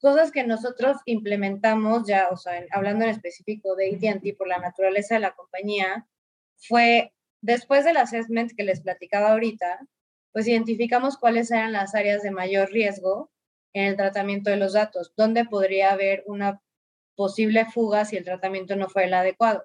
cosas 0.00 0.30
que 0.30 0.44
nosotros 0.44 0.98
implementamos 1.04 2.06
ya, 2.06 2.28
o 2.30 2.36
sea, 2.36 2.64
hablando 2.70 3.04
en 3.04 3.10
específico 3.10 3.74
de 3.74 3.90
AT&T 3.94 4.34
por 4.34 4.46
la 4.46 4.58
naturaleza 4.58 5.14
de 5.14 5.20
la 5.20 5.32
compañía, 5.32 6.06
fue 6.56 7.12
después 7.42 7.84
del 7.84 7.96
assessment 7.96 8.52
que 8.56 8.62
les 8.62 8.80
platicaba 8.80 9.32
ahorita, 9.32 9.80
pues 10.32 10.46
identificamos 10.46 11.18
cuáles 11.18 11.50
eran 11.50 11.72
las 11.72 11.94
áreas 11.94 12.22
de 12.22 12.30
mayor 12.30 12.70
riesgo 12.70 13.30
en 13.72 13.86
el 13.86 13.96
tratamiento 13.96 14.50
de 14.50 14.56
los 14.56 14.72
datos, 14.72 15.12
dónde 15.16 15.44
podría 15.44 15.92
haber 15.92 16.24
una 16.26 16.60
posible 17.14 17.66
fuga 17.66 18.04
si 18.04 18.16
el 18.16 18.24
tratamiento 18.24 18.76
no 18.76 18.88
fue 18.88 19.04
el 19.04 19.14
adecuado. 19.14 19.64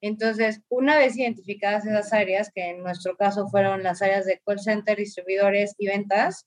Entonces, 0.00 0.60
una 0.68 0.98
vez 0.98 1.16
identificadas 1.16 1.86
esas 1.86 2.12
áreas, 2.12 2.50
que 2.54 2.70
en 2.70 2.82
nuestro 2.82 3.16
caso 3.16 3.48
fueron 3.48 3.82
las 3.82 4.02
áreas 4.02 4.26
de 4.26 4.40
call 4.44 4.60
center, 4.60 4.98
distribuidores 4.98 5.74
y 5.78 5.86
ventas, 5.86 6.46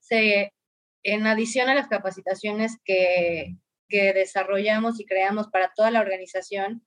se 0.00 0.52
en 1.04 1.26
adición 1.26 1.68
a 1.68 1.74
las 1.74 1.88
capacitaciones 1.88 2.78
que, 2.84 3.56
desarrollamos 3.88 4.98
y 5.00 5.04
creamos 5.04 5.48
para 5.48 5.70
toda 5.76 5.90
la 5.90 6.00
organización, 6.00 6.82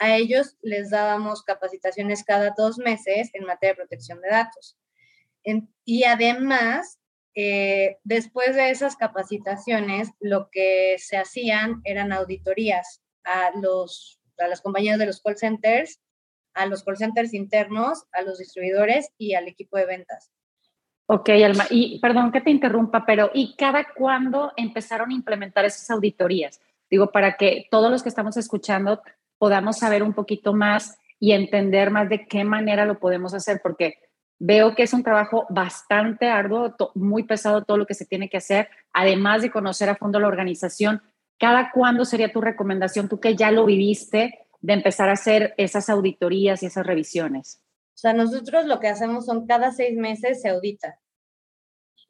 a 0.00 0.16
ellos 0.16 0.56
les 0.60 0.90
dábamos 0.90 1.44
capacitaciones 1.44 2.24
cada 2.24 2.52
dos 2.56 2.78
meses 2.78 3.30
en 3.32 3.44
materia 3.44 3.74
de 3.74 3.76
protección 3.76 4.20
de 4.20 4.28
datos. 4.28 4.76
y 5.84 6.02
además, 6.02 6.97
eh, 7.40 7.98
después 8.02 8.56
de 8.56 8.70
esas 8.70 8.96
capacitaciones, 8.96 10.10
lo 10.18 10.48
que 10.50 10.96
se 10.98 11.16
hacían 11.16 11.80
eran 11.84 12.12
auditorías 12.12 13.00
a, 13.22 13.52
los, 13.62 14.18
a 14.38 14.48
las 14.48 14.60
compañías 14.60 14.98
de 14.98 15.06
los 15.06 15.22
call 15.22 15.36
centers, 15.36 16.00
a 16.52 16.66
los 16.66 16.82
call 16.82 16.96
centers 16.96 17.32
internos, 17.34 18.06
a 18.10 18.22
los 18.22 18.38
distribuidores 18.38 19.12
y 19.18 19.34
al 19.34 19.46
equipo 19.46 19.76
de 19.76 19.86
ventas. 19.86 20.32
Ok, 21.06 21.28
Alma, 21.28 21.64
y 21.70 22.00
perdón 22.00 22.32
que 22.32 22.40
te 22.40 22.50
interrumpa, 22.50 23.06
pero 23.06 23.30
¿y 23.32 23.54
cada 23.54 23.86
cuándo 23.94 24.52
empezaron 24.56 25.10
a 25.10 25.14
implementar 25.14 25.64
esas 25.64 25.88
auditorías? 25.90 26.60
Digo, 26.90 27.12
para 27.12 27.36
que 27.36 27.68
todos 27.70 27.88
los 27.88 28.02
que 28.02 28.08
estamos 28.08 28.36
escuchando 28.36 29.00
podamos 29.38 29.78
saber 29.78 30.02
un 30.02 30.12
poquito 30.12 30.54
más 30.54 30.98
y 31.20 31.30
entender 31.30 31.92
más 31.92 32.08
de 32.08 32.26
qué 32.26 32.42
manera 32.42 32.84
lo 32.84 32.98
podemos 32.98 33.32
hacer, 33.32 33.60
porque 33.62 34.00
veo 34.38 34.74
que 34.74 34.84
es 34.84 34.92
un 34.92 35.02
trabajo 35.02 35.46
bastante 35.50 36.28
arduo, 36.28 36.74
muy 36.94 37.24
pesado 37.24 37.64
todo 37.64 37.76
lo 37.76 37.86
que 37.86 37.94
se 37.94 38.06
tiene 38.06 38.28
que 38.28 38.36
hacer, 38.36 38.68
además 38.92 39.42
de 39.42 39.50
conocer 39.50 39.88
a 39.88 39.96
fondo 39.96 40.20
la 40.20 40.28
organización. 40.28 41.02
¿Cada 41.38 41.70
cuándo 41.72 42.04
sería 42.04 42.32
tu 42.32 42.40
recomendación, 42.40 43.08
tú 43.08 43.20
que 43.20 43.36
ya 43.36 43.50
lo 43.50 43.64
viviste, 43.64 44.46
de 44.60 44.72
empezar 44.72 45.08
a 45.08 45.12
hacer 45.12 45.54
esas 45.56 45.88
auditorías 45.88 46.62
y 46.62 46.66
esas 46.66 46.86
revisiones? 46.86 47.62
O 47.94 48.00
sea, 48.00 48.12
nosotros 48.12 48.66
lo 48.66 48.80
que 48.80 48.88
hacemos 48.88 49.26
son 49.26 49.46
cada 49.46 49.72
seis 49.72 49.96
meses 49.96 50.40
se 50.40 50.48
audita. 50.48 51.00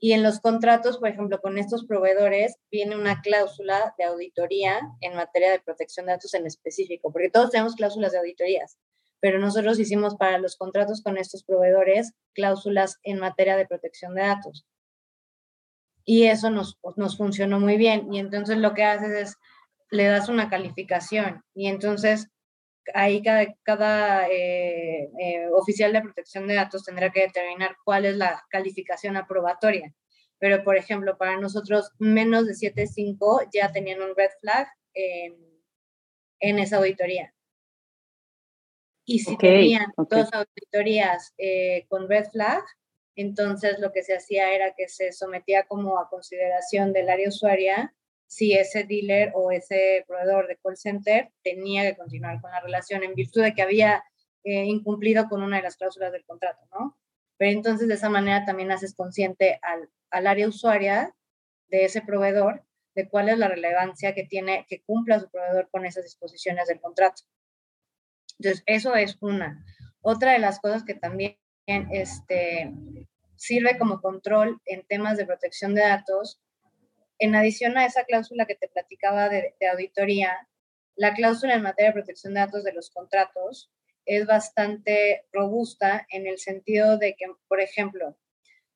Y 0.00 0.12
en 0.12 0.22
los 0.22 0.38
contratos, 0.38 0.98
por 0.98 1.08
ejemplo, 1.08 1.40
con 1.40 1.58
estos 1.58 1.84
proveedores, 1.84 2.56
viene 2.70 2.94
una 2.94 3.20
cláusula 3.20 3.94
de 3.98 4.04
auditoría 4.04 4.80
en 5.00 5.16
materia 5.16 5.50
de 5.50 5.60
protección 5.60 6.06
de 6.06 6.12
datos 6.12 6.34
en 6.34 6.46
específico, 6.46 7.10
porque 7.10 7.30
todos 7.30 7.50
tenemos 7.50 7.74
cláusulas 7.74 8.12
de 8.12 8.18
auditorías, 8.18 8.78
pero 9.20 9.38
nosotros 9.38 9.78
hicimos 9.78 10.16
para 10.16 10.38
los 10.38 10.56
contratos 10.56 11.02
con 11.02 11.18
estos 11.18 11.44
proveedores 11.44 12.12
cláusulas 12.34 12.98
en 13.02 13.18
materia 13.18 13.56
de 13.56 13.66
protección 13.66 14.14
de 14.14 14.22
datos. 14.22 14.66
Y 16.04 16.24
eso 16.24 16.50
nos, 16.50 16.78
funcionó 17.16 17.60
muy 17.60 17.76
bien. 17.76 18.12
Y 18.12 18.18
entonces 18.18 18.56
lo 18.56 18.72
que 18.72 18.84
haces 18.84 19.10
es, 19.10 19.36
le 19.90 20.04
das 20.04 20.28
una 20.28 20.48
calificación. 20.48 21.42
Y 21.54 21.68
entonces 21.68 22.28
ahí 22.94 23.22
cada, 23.22 24.28
eh, 24.28 25.10
eh, 25.20 25.48
oficial 25.52 25.92
de 25.92 26.00
protección 26.00 26.46
de 26.46 26.54
datos 26.54 26.84
tendrá 26.84 27.10
que 27.10 27.20
determinar 27.20 27.76
cuál 27.84 28.06
es 28.06 28.16
la 28.16 28.42
calificación 28.48 29.16
aprobatoria. 29.16 29.94
Pero, 30.38 30.62
por 30.64 30.76
ejemplo, 30.76 31.18
para 31.18 31.38
nosotros 31.38 31.90
menos 31.98 32.46
de 32.46 32.54
7.5 32.54 33.48
ya 33.52 33.72
tenían 33.72 34.00
un 34.00 34.14
red 34.16 34.30
flag 34.40 34.68
en, 34.94 36.58
esa 36.58 36.78
auditoría. 36.78 37.34
Y 39.10 39.20
si 39.20 39.38
tenían 39.38 39.90
dos 39.96 40.28
auditorías 40.34 41.32
eh, 41.38 41.86
con 41.88 42.10
red 42.10 42.26
flag, 42.26 42.62
entonces 43.16 43.78
lo 43.78 43.90
que 43.90 44.02
se 44.02 44.14
hacía 44.14 44.54
era 44.54 44.74
que 44.76 44.86
se 44.86 45.12
sometía 45.12 45.64
como 45.66 45.98
a 45.98 46.10
consideración 46.10 46.92
del 46.92 47.08
área 47.08 47.30
usuaria 47.30 47.94
si 48.26 48.52
ese 48.52 48.84
dealer 48.84 49.32
o 49.34 49.50
ese 49.50 50.04
proveedor 50.06 50.46
de 50.46 50.58
call 50.58 50.76
center 50.76 51.30
tenía 51.42 51.84
que 51.84 51.96
continuar 51.96 52.38
con 52.42 52.50
la 52.50 52.60
relación 52.60 53.02
en 53.02 53.14
virtud 53.14 53.42
de 53.42 53.54
que 53.54 53.62
había 53.62 54.04
eh, 54.44 54.66
incumplido 54.66 55.26
con 55.30 55.42
una 55.42 55.56
de 55.56 55.62
las 55.62 55.78
cláusulas 55.78 56.12
del 56.12 56.26
contrato, 56.26 56.60
¿no? 56.70 56.98
Pero 57.38 57.52
entonces 57.52 57.88
de 57.88 57.94
esa 57.94 58.10
manera 58.10 58.44
también 58.44 58.72
haces 58.72 58.94
consciente 58.94 59.58
al, 59.62 59.88
al 60.10 60.26
área 60.26 60.46
usuaria 60.46 61.14
de 61.68 61.86
ese 61.86 62.02
proveedor 62.02 62.62
de 62.94 63.08
cuál 63.08 63.30
es 63.30 63.38
la 63.38 63.48
relevancia 63.48 64.14
que 64.14 64.24
tiene 64.24 64.66
que 64.68 64.82
cumpla 64.82 65.18
su 65.18 65.30
proveedor 65.30 65.70
con 65.70 65.86
esas 65.86 66.04
disposiciones 66.04 66.68
del 66.68 66.78
contrato. 66.78 67.22
Entonces, 68.38 68.62
eso 68.66 68.94
es 68.94 69.16
una. 69.20 69.64
Otra 70.00 70.32
de 70.32 70.38
las 70.38 70.60
cosas 70.60 70.84
que 70.84 70.94
también 70.94 71.36
este, 71.66 72.72
sirve 73.36 73.78
como 73.78 74.00
control 74.00 74.60
en 74.64 74.86
temas 74.86 75.16
de 75.16 75.26
protección 75.26 75.74
de 75.74 75.82
datos 75.82 76.40
en 77.18 77.34
adición 77.34 77.76
a 77.76 77.84
esa 77.84 78.04
cláusula 78.04 78.46
que 78.46 78.54
te 78.54 78.68
platicaba 78.68 79.28
de, 79.28 79.54
auditoría, 79.70 80.48
la 80.94 81.14
cláusula 81.14 81.54
en 81.54 81.62
materia 81.62 81.90
de 81.90 81.94
protección 81.94 82.34
de 82.34 82.40
datos 82.40 82.64
de 82.64 82.72
los 82.72 82.90
contratos 82.90 83.70
es 84.04 84.26
bastante 84.26 85.26
robusta 85.32 86.06
en 86.10 86.26
el 86.26 86.38
sentido 86.38 86.96
de 86.96 87.14
que, 87.14 87.26
por 87.48 87.60
ejemplo, 87.60 88.16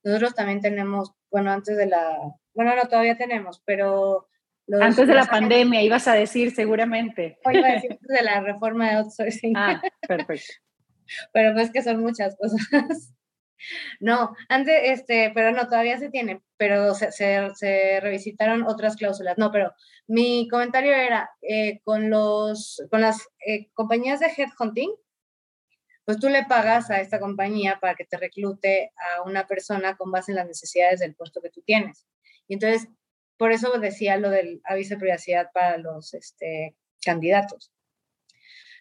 nosotros 0.03 0.35
también 0.35 0.61
tenemos, 0.61 1.13
bueno, 1.31 1.53
antes 1.53 1.77
de 1.77 1.87
la, 1.87 2.19
bueno, 2.55 2.75
no, 2.77 2.89
todavía 2.89 3.17
tenemos, 3.17 3.63
pero... 3.65 4.29
antes 4.81 5.07
de 5.07 5.15
la 5.15 5.27
pandemia, 5.27 5.83
ibas 5.83 6.09
a 6.09 6.15
decir 6.15 6.55
seguramente. 6.55 7.39
O 7.45 7.51
iba 7.51 7.69
a 7.69 7.73
decir 7.73 7.99
de 8.01 8.23
la 8.23 8.41
reforma 8.41 8.91
de 8.91 8.97
outsourcing. 8.97 9.57
Ah, 9.57 9.83
perfecto. 10.07 10.53
pero 11.33 11.55
pues 11.55 11.71
que 11.71 11.83
son 11.83 12.01
muchas 12.01 12.37
cosas. 12.37 13.15
No, 14.01 14.35
antes, 14.49 14.75
este, 14.87 15.31
pero 15.33 15.53
no, 15.53 15.69
todavía 15.69 15.97
se 15.97 16.11
tiene, 16.11 16.43
pero 16.57 16.95
se, 16.95 17.13
se, 17.13 18.01
revisitaron 18.01 18.65
otras 18.65 18.97
cláusulas. 18.97 19.39
No, 19.39 19.53
pero 19.53 19.73
mi 20.09 20.49
comentario 20.49 20.93
era, 20.93 21.31
eh, 21.43 21.81
con, 21.85 22.11
los, 22.11 22.85
con 22.91 23.03
las 23.03 23.29
eh, 23.47 23.71
compañías 23.73 24.19
de 24.19 24.33
headhunting, 24.37 24.91
pues 26.05 26.19
tú 26.19 26.29
le 26.29 26.45
pagas 26.45 26.91
a 26.91 27.01
esta 27.01 27.21
compañía 27.21 27.79
para 27.81 27.95
que 27.95 28.05
te 28.05 28.17
reclute 28.17 28.93
a 28.97 29.23
una 29.23 29.47
persona 29.47 29.97
con 29.97 30.11
base 30.11 30.33
en 30.33 30.37
las 30.37 30.49
necesidades 30.49 30.99
del 30.99 31.15
puesto 31.15 31.41
que 31.41 31.51
tú 31.51 31.63
tienes. 31.63 32.07
Y 32.49 32.55
entonces, 32.55 32.89
por 33.43 33.51
eso 33.51 33.77
decía 33.81 34.19
lo 34.19 34.31
del 34.31 34.61
aviso 34.63 34.95
de 34.95 35.01
privacidad 35.01 35.51
para 35.53 35.77
los 35.77 36.15
este, 36.15 36.77
candidatos. 37.05 37.73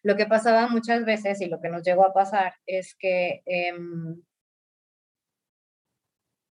Lo 0.04 0.16
que 0.16 0.28
pasaba 0.28 0.68
muchas 0.68 1.04
veces 1.04 1.42
y 1.42 1.48
lo 1.48 1.60
que 1.60 1.70
nos 1.70 1.82
llegó 1.82 2.06
a 2.06 2.14
pasar 2.14 2.54
es 2.68 2.94
que 2.94 3.42
em, 3.48 4.22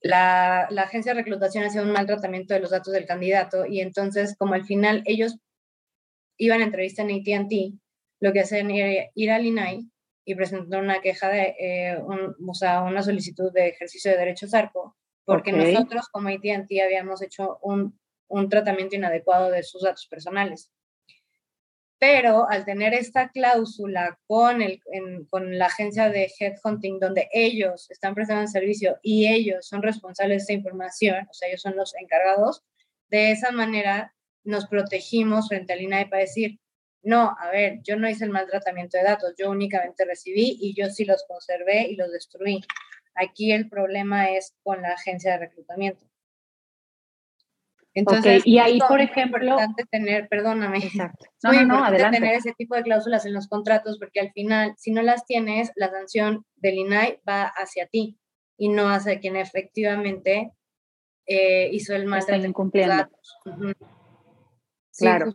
la, 0.00 0.62
agencia 0.78 1.12
de 1.12 1.20
reclutación 1.20 1.64
hacía 1.64 1.82
un 1.82 1.92
mal 1.92 2.06
tratamiento 2.06 2.54
de 2.54 2.60
los 2.60 2.70
datos 2.70 2.94
del 2.94 3.04
candidato 3.04 3.66
y 3.66 3.82
entonces 3.82 4.34
como 4.38 4.54
al 4.54 4.64
final 4.64 5.02
ellos 5.04 5.36
iban 6.38 6.62
a 6.62 6.64
entrevista 6.64 7.02
en 7.02 7.10
AT&T, 7.10 7.74
lo 8.20 8.32
que 8.32 8.40
hacen 8.40 8.70
era 8.70 9.10
ir 9.14 9.30
al 9.30 9.44
INAI 9.44 9.86
y 10.24 10.34
presentar 10.34 10.82
una 10.82 11.02
queja 11.02 11.28
de, 11.28 11.54
eh, 11.60 11.98
o 11.98 12.54
sea, 12.54 12.80
una 12.84 13.02
solicitud 13.02 13.52
de 13.52 13.68
ejercicio 13.68 14.10
de 14.10 14.16
derechos 14.16 14.54
ARCO, 14.54 14.96
porque 15.26 15.52
nosotros 15.52 16.08
como 16.08 16.30
AT&T 16.30 16.82
habíamos 16.82 17.20
hecho 17.20 17.58
un, 17.60 17.97
un 18.28 18.48
tratamiento 18.48 18.96
inadecuado 18.96 19.50
de 19.50 19.62
sus 19.62 19.82
datos 19.82 20.06
personales 20.06 20.70
pero 21.98 22.48
al 22.48 22.64
tener 22.64 22.94
esta 22.94 23.30
cláusula 23.30 24.18
con, 24.26 24.62
el, 24.62 24.80
con 25.30 25.58
la 25.58 25.66
agencia 25.66 26.08
de 26.08 26.30
headhunting, 26.38 27.00
donde 27.00 27.28
ellos 27.32 27.90
están 27.90 28.14
prestando 28.14 28.42
el 28.42 28.48
servicio 28.48 28.98
y 29.02 29.26
ellos 29.26 29.66
son 29.66 29.82
responsables 29.82 30.38
de 30.38 30.42
esta 30.42 30.52
información, 30.52 31.26
o 31.28 31.32
sea, 31.32 31.48
ellos 31.48 31.62
son 31.62 31.76
los 31.76 31.94
encargados, 31.96 32.62
de 33.08 33.32
esa 33.32 33.50
manera 33.50 34.14
nos 34.44 34.66
protegimos 34.68 35.48
frente 35.48 35.72
al 35.72 35.82
INAI 35.82 36.08
para 36.08 36.22
decir, 36.22 36.60
No, 37.02 37.36
a 37.40 37.50
ver, 37.50 37.80
yo 37.82 37.96
no 37.96 38.08
hice 38.08 38.24
el 38.24 38.30
maltratamiento 38.30 38.96
de 38.96 39.04
datos, 39.04 39.34
yo 39.36 39.50
únicamente 39.50 40.04
recibí 40.04 40.56
y 40.60 40.74
yo 40.74 40.90
sí 40.90 41.04
los 41.04 41.24
conservé 41.26 41.88
y 41.88 41.96
los 41.96 42.12
destruí. 42.12 42.60
Aquí 43.14 43.52
el 43.52 43.68
problema 43.68 44.30
es 44.30 44.54
con 44.62 44.82
la 44.82 44.90
agencia 44.92 45.32
de 45.32 45.38
reclutamiento. 45.38 46.07
Entonces, 47.98 48.42
y 48.46 48.58
ahí, 48.58 48.78
por 48.78 49.00
ejemplo, 49.00 49.38
es 49.38 49.50
importante 49.50 49.84
tener, 49.90 50.28
perdóname, 50.28 50.78
exacto. 50.78 51.26
No, 51.42 51.52
muy 51.52 51.66
no, 51.66 51.78
importante 51.78 52.18
tener 52.18 52.34
ese 52.34 52.52
tipo 52.52 52.74
de 52.74 52.82
cláusulas 52.82 53.26
en 53.26 53.34
los 53.34 53.48
contratos 53.48 53.98
porque 53.98 54.20
al 54.20 54.30
final, 54.32 54.74
si 54.76 54.92
no 54.92 55.02
las 55.02 55.24
tienes, 55.26 55.72
la 55.74 55.90
sanción 55.90 56.44
del 56.56 56.74
INAI 56.74 57.20
va 57.28 57.44
hacia 57.44 57.86
ti 57.86 58.16
y 58.56 58.68
no 58.68 58.88
hacia 58.88 59.18
quien 59.18 59.36
efectivamente 59.36 60.52
eh, 61.26 61.70
hizo 61.72 61.94
el 61.94 62.06
maltrato 62.06 62.70
de 62.72 62.86
datos. 62.86 63.38
Claro. 64.96 65.34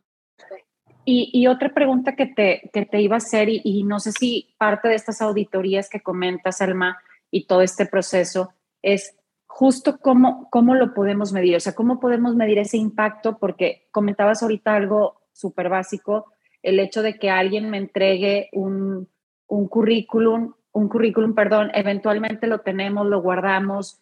Y, 1.06 1.30
y, 1.34 1.48
otra 1.48 1.74
pregunta 1.74 2.16
que 2.16 2.28
te, 2.28 2.70
que 2.72 2.86
te 2.86 3.02
iba 3.02 3.16
a 3.16 3.18
hacer, 3.18 3.50
y, 3.50 3.62
y, 3.66 3.84
no 3.84 4.00
sé 4.00 4.14
si 4.14 4.56
parte 4.58 4.88
de 4.88 4.96
estas 4.96 5.22
auditorías 5.22 5.90
que 5.90 6.02
comentas, 6.02 6.62
Alma, 6.62 6.98
y 7.30 7.46
todo 7.46 7.62
este 7.62 7.86
proceso, 7.86 8.54
es 8.82 9.18
justo 9.56 10.00
cómo, 10.00 10.50
cómo 10.50 10.74
lo 10.74 10.96
podemos 10.96 11.32
medir, 11.32 11.56
o 11.56 11.60
sea, 11.60 11.76
cómo 11.76 12.00
podemos 12.00 12.36
medir 12.36 12.58
ese 12.58 12.78
impacto, 12.78 13.38
porque 13.38 13.88
comentabas 13.92 14.42
ahorita 14.42 14.74
algo 14.74 15.22
súper 15.32 15.70
básico, 15.70 16.26
el 16.64 16.80
hecho 16.80 17.04
de 17.04 17.20
que 17.20 17.30
alguien 17.30 17.70
me 17.70 17.78
entregue 17.78 18.50
un, 18.52 19.08
un 19.46 19.68
currículum, 19.68 20.54
un 20.72 20.90
currículum, 20.90 21.36
perdón, 21.36 21.70
eventualmente 21.76 22.48
lo 22.48 22.62
tenemos, 22.62 23.06
lo 23.06 23.22
guardamos, 23.22 24.02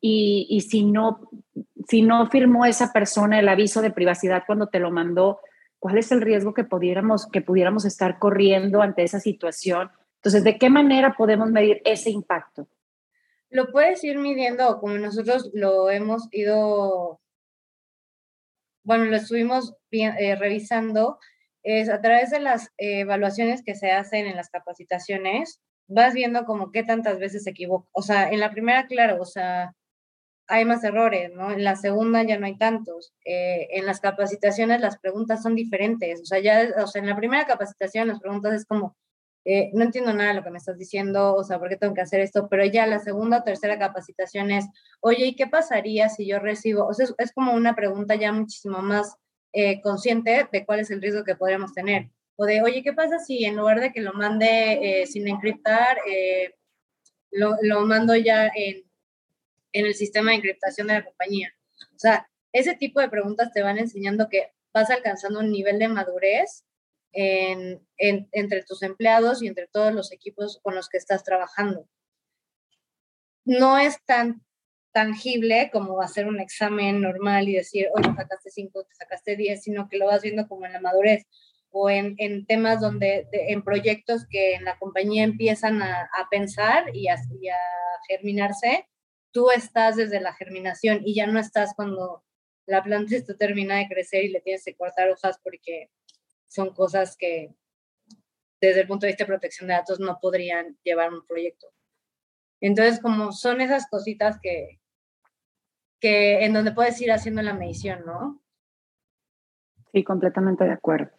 y, 0.00 0.46
y, 0.48 0.60
si, 0.60 0.84
no, 0.84 1.28
si 1.88 2.02
no 2.02 2.30
firmó 2.30 2.64
esa 2.64 2.92
persona 2.92 3.40
el 3.40 3.48
aviso 3.48 3.82
de 3.82 3.90
privacidad 3.90 4.44
cuando 4.46 4.68
te 4.68 4.78
lo 4.78 4.92
mandó, 4.92 5.40
¿cuál 5.80 5.98
es 5.98 6.12
el 6.12 6.20
riesgo 6.20 6.54
que 6.54 6.62
pudiéramos, 6.62 7.26
que 7.26 7.42
pudiéramos 7.42 7.84
estar 7.84 8.20
corriendo 8.20 8.80
ante 8.82 9.02
esa 9.02 9.18
situación? 9.18 9.90
Entonces, 10.18 10.44
¿de 10.44 10.58
qué 10.58 10.70
manera 10.70 11.16
podemos 11.18 11.50
medir 11.50 11.82
ese 11.84 12.10
impacto? 12.10 12.68
Lo 13.52 13.70
puedes 13.70 14.02
ir 14.02 14.18
midiendo 14.18 14.80
como 14.80 14.94
nosotros 14.94 15.50
lo 15.52 15.90
hemos 15.90 16.26
ido, 16.32 17.20
bueno, 18.84 19.04
lo 19.04 19.16
estuvimos 19.16 19.74
eh, 19.90 20.36
revisando, 20.36 21.18
es 21.62 21.88
a 21.88 22.00
través 22.00 22.30
de 22.30 22.40
las 22.40 22.70
evaluaciones 22.78 23.62
que 23.62 23.74
se 23.74 23.92
hacen 23.92 24.26
en 24.26 24.36
las 24.36 24.50
capacitaciones, 24.50 25.60
vas 25.86 26.14
viendo 26.14 26.44
como 26.44 26.72
qué 26.72 26.82
tantas 26.82 27.18
veces 27.18 27.44
se 27.44 27.50
equivoca. 27.50 27.88
O 27.92 28.02
sea, 28.02 28.30
en 28.30 28.40
la 28.40 28.50
primera, 28.50 28.86
claro, 28.86 29.20
o 29.20 29.26
sea, 29.26 29.74
hay 30.48 30.64
más 30.64 30.82
errores, 30.84 31.30
¿no? 31.34 31.52
En 31.52 31.64
la 31.64 31.76
segunda 31.76 32.22
ya 32.24 32.38
no 32.38 32.46
hay 32.46 32.56
tantos. 32.58 33.12
Eh, 33.24 33.68
en 33.72 33.86
las 33.86 34.00
capacitaciones 34.00 34.80
las 34.80 34.98
preguntas 34.98 35.42
son 35.42 35.54
diferentes. 35.54 36.22
O 36.22 36.24
sea, 36.26 36.40
ya, 36.40 36.68
o 36.82 36.86
sea, 36.86 37.02
en 37.02 37.08
la 37.08 37.16
primera 37.16 37.46
capacitación 37.46 38.08
las 38.08 38.20
preguntas 38.20 38.54
es 38.54 38.66
como, 38.66 38.96
eh, 39.44 39.70
no 39.72 39.82
entiendo 39.82 40.12
nada 40.12 40.30
de 40.30 40.36
lo 40.36 40.44
que 40.44 40.50
me 40.50 40.58
estás 40.58 40.78
diciendo, 40.78 41.34
o 41.34 41.42
sea, 41.42 41.58
¿por 41.58 41.68
qué 41.68 41.76
tengo 41.76 41.94
que 41.94 42.00
hacer 42.00 42.20
esto? 42.20 42.48
Pero 42.48 42.64
ya 42.64 42.86
la 42.86 43.00
segunda 43.00 43.38
o 43.38 43.42
tercera 43.42 43.78
capacitación 43.78 44.52
es, 44.52 44.66
oye, 45.00 45.26
¿y 45.26 45.34
qué 45.34 45.48
pasaría 45.48 46.08
si 46.08 46.26
yo 46.26 46.38
recibo? 46.38 46.86
O 46.86 46.94
sea, 46.94 47.06
es, 47.18 47.32
como 47.32 47.52
una 47.52 47.74
pregunta 47.74 48.14
ya 48.14 48.32
muchísimo 48.32 48.82
más 48.82 49.16
eh, 49.52 49.80
consciente 49.80 50.48
de 50.50 50.64
cuál 50.64 50.80
es 50.80 50.90
el 50.90 51.02
riesgo 51.02 51.24
que 51.24 51.34
podríamos 51.34 51.74
tener. 51.74 52.10
O 52.36 52.46
de, 52.46 52.62
oye, 52.62 52.82
¿qué 52.82 52.92
pasa 52.92 53.18
si 53.18 53.44
en 53.44 53.56
lugar 53.56 53.80
de 53.80 53.92
que 53.92 54.00
lo 54.00 54.12
mande 54.12 55.02
eh, 55.02 55.06
sin 55.06 55.28
encriptar, 55.28 55.98
lo, 57.30 57.56
lo, 57.62 57.80
mando 57.82 58.14
ya 58.16 58.46
en, 58.54 58.84
en 59.72 59.86
el 59.86 59.94
sistema 59.94 60.30
de 60.30 60.38
encriptación 60.38 60.86
de 60.86 60.94
la 60.94 61.04
compañía? 61.04 61.52
O 61.94 61.98
sea, 61.98 62.28
ese 62.52 62.74
tipo 62.76 63.00
de 63.00 63.08
preguntas 63.08 63.52
te 63.52 63.62
van 63.62 63.78
enseñando 63.78 64.28
que 64.28 64.52
vas 64.72 64.90
alcanzando 64.90 65.40
un 65.40 65.50
nivel 65.50 65.78
de 65.78 65.88
madurez 65.88 66.64
entre 67.12 68.62
tus 68.62 68.82
empleados 68.82 69.42
y 69.42 69.46
entre 69.46 69.68
todos 69.68 69.92
los 69.92 70.12
equipos 70.12 70.60
con 70.62 70.74
los 70.74 70.88
que 70.88 70.98
estás 70.98 71.24
trabajando. 71.24 71.88
No 73.44 73.78
es 73.78 74.02
tan 74.04 74.42
tangible 74.92 75.70
como 75.72 76.00
hacer 76.00 76.26
un 76.26 76.40
examen 76.40 77.00
normal 77.00 77.48
y 77.48 77.54
decir, 77.54 77.88
oye, 77.94 78.14
sacaste 78.14 78.50
5, 78.50 78.84
te 78.84 78.94
sacaste 78.94 79.36
10, 79.36 79.62
sino 79.62 79.88
que 79.88 79.96
lo 79.96 80.06
vas 80.06 80.22
viendo 80.22 80.46
como 80.46 80.66
en 80.66 80.72
la 80.72 80.80
madurez 80.80 81.24
o 81.70 81.88
en, 81.88 82.16
temas 82.46 82.80
donde, 82.80 83.26
en 83.32 83.62
proyectos 83.62 84.26
que 84.28 84.54
en 84.54 84.64
la 84.64 84.78
compañía 84.78 85.24
empiezan 85.24 85.82
a, 85.82 86.08
pensar 86.30 86.94
y 86.94 87.08
a, 87.08 87.16
y 87.40 87.48
a, 87.48 87.56
germinarse, 88.08 88.86
tú 89.30 89.50
estás 89.50 89.96
desde 89.96 90.20
la 90.20 90.34
germinación 90.34 91.00
y 91.04 91.14
ya 91.14 91.26
no 91.26 91.38
estás 91.38 91.72
cuando 91.74 92.22
la 92.66 92.82
planta 92.82 93.16
está 93.16 93.34
termina 93.36 93.78
de 93.78 93.88
crecer 93.88 94.24
y 94.24 94.28
le 94.28 94.40
tienes 94.40 94.64
que 94.64 94.74
cortar 94.74 95.10
hojas 95.10 95.38
porque 95.42 95.90
son 96.52 96.74
cosas 96.74 97.16
que 97.16 97.54
desde 98.60 98.82
el 98.82 98.86
punto 98.86 99.06
de 99.06 99.12
vista 99.12 99.24
de 99.24 99.28
protección 99.28 99.68
de 99.68 99.74
datos 99.74 99.98
no 99.98 100.18
podrían 100.20 100.76
llevar 100.84 101.12
un 101.12 101.26
proyecto. 101.26 101.68
Entonces, 102.60 103.00
como 103.00 103.32
son 103.32 103.60
esas 103.60 103.88
cositas 103.88 104.38
que, 104.40 104.78
que 105.98 106.44
en 106.44 106.52
donde 106.52 106.72
puedes 106.72 107.00
ir 107.00 107.10
haciendo 107.10 107.42
la 107.42 107.54
medición, 107.54 108.04
¿no? 108.06 108.40
Sí, 109.92 110.04
completamente 110.04 110.64
de 110.64 110.72
acuerdo. 110.72 111.10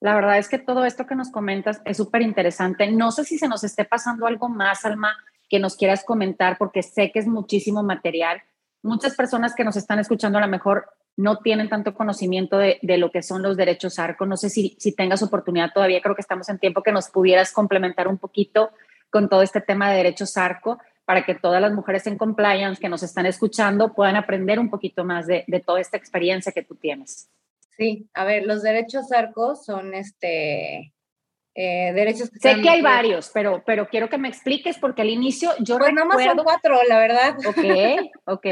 La 0.00 0.14
verdad 0.14 0.38
es 0.38 0.48
que 0.48 0.58
todo 0.58 0.84
esto 0.84 1.06
que 1.06 1.14
nos 1.14 1.30
comentas 1.30 1.80
es 1.84 1.96
súper 1.96 2.22
interesante. 2.22 2.90
No 2.90 3.12
sé 3.12 3.24
si 3.24 3.38
se 3.38 3.48
nos 3.48 3.64
esté 3.64 3.84
pasando 3.84 4.26
algo 4.26 4.48
más, 4.48 4.84
Alma, 4.84 5.16
que 5.48 5.60
nos 5.60 5.76
quieras 5.76 6.04
comentar, 6.04 6.58
porque 6.58 6.82
sé 6.82 7.12
que 7.12 7.18
es 7.18 7.26
muchísimo 7.26 7.82
material. 7.82 8.42
Muchas 8.82 9.14
personas 9.14 9.54
que 9.54 9.64
nos 9.64 9.76
están 9.76 9.98
escuchando 9.98 10.38
a 10.38 10.42
lo 10.42 10.48
mejor 10.48 10.86
no 11.16 11.38
tienen 11.38 11.68
tanto 11.68 11.94
conocimiento 11.94 12.58
de, 12.58 12.78
lo 12.82 13.10
que 13.10 13.22
son 13.22 13.42
los 13.42 13.56
derechos 13.56 13.98
ARCO. 13.98 14.26
No 14.26 14.36
sé 14.36 14.50
si, 14.50 14.76
si 14.78 14.94
tengas 14.94 15.22
oportunidad 15.22 15.72
todavía, 15.72 16.02
creo 16.02 16.14
que 16.14 16.20
estamos 16.20 16.48
en 16.48 16.58
tiempo 16.58 16.82
que 16.82 16.92
nos 16.92 17.08
pudieras 17.08 17.52
complementar 17.52 18.06
un 18.06 18.18
poquito 18.18 18.70
con 19.10 19.28
todo 19.28 19.42
este 19.42 19.60
tema 19.60 19.90
de 19.90 19.96
derechos 19.96 20.36
ARCO 20.36 20.78
para 21.06 21.24
que 21.24 21.34
todas 21.34 21.62
las 21.62 21.72
mujeres 21.72 22.06
en 22.06 22.18
compliance 22.18 22.80
que 22.80 22.88
nos 22.88 23.02
están 23.02 23.26
escuchando 23.26 23.94
puedan 23.94 24.16
aprender 24.16 24.58
un 24.58 24.68
poquito 24.68 25.04
más 25.04 25.26
de, 25.26 25.44
toda 25.64 25.80
esta 25.80 25.96
experiencia 25.96 26.52
que 26.52 26.64
tú 26.64 26.74
tienes. 26.74 27.30
Sí, 27.78 28.08
a 28.12 28.24
ver, 28.24 28.44
los 28.44 28.62
derechos 28.62 29.10
ARCO 29.12 29.54
son 29.54 29.94
este, 29.94 30.92
eh, 31.54 31.92
derechos 31.94 32.30
que 32.30 32.40
Sé 32.40 32.60
que 32.60 32.68
hay 32.68 32.82
varios, 32.82 33.30
pero, 33.32 33.62
pero 33.64 33.88
quiero 33.88 34.10
que 34.10 34.18
me 34.18 34.28
expliques 34.28 34.78
porque 34.78 35.02
al 35.02 35.10
inicio 35.10 35.50
yo 35.60 35.78
pues 35.78 35.90
recuerdo... 35.90 36.08
más 36.08 36.24
son 36.24 36.44
cuatro, 36.44 36.78
la 36.88 36.98
verdad. 36.98 37.36
Ok, 37.46 38.10
ok. 38.24 38.46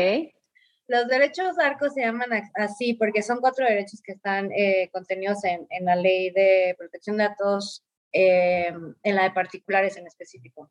Los 0.87 1.09
derechos 1.09 1.59
ARCO 1.59 1.89
se 1.89 2.03
llaman 2.03 2.31
así 2.55 2.95
porque 2.95 3.23
son 3.23 3.41
cuatro 3.41 3.65
derechos 3.65 4.03
que 4.03 4.13
están 4.13 4.51
eh, 4.53 4.91
contenidos 4.93 5.43
en, 5.45 5.67
la 5.81 5.97
ley 5.97 6.31
de 6.31 6.75
protección 6.79 7.17
de 7.17 7.25
datos, 7.25 7.83
eh, 8.13 8.73
en 9.03 9.15
la 9.17 9.25
de 9.25 9.31
particulares 9.31 9.97
en 9.97 10.07
específico. 10.07 10.71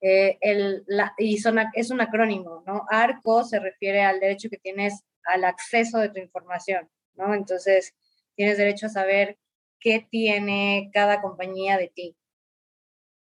Eh, 0.00 0.38
el, 0.40 0.84
y 1.18 1.36
es 1.74 1.90
un 1.90 2.00
acrónimo, 2.00 2.64
¿no? 2.66 2.86
ARCO 2.90 3.44
se 3.44 3.60
refiere 3.60 4.02
al 4.02 4.20
derecho 4.20 4.48
que 4.50 4.58
tienes 4.58 5.04
al 5.24 5.44
acceso 5.44 5.98
de 5.98 6.08
tu 6.08 6.18
información, 6.18 6.90
¿no? 7.14 7.34
Entonces, 7.34 7.94
tienes 8.34 8.58
derecho 8.58 8.86
a 8.86 8.88
saber 8.90 9.38
qué 9.78 10.06
tiene 10.10 10.90
cada 10.92 11.20
compañía 11.20 11.76
de 11.76 11.88
ti. 11.88 12.16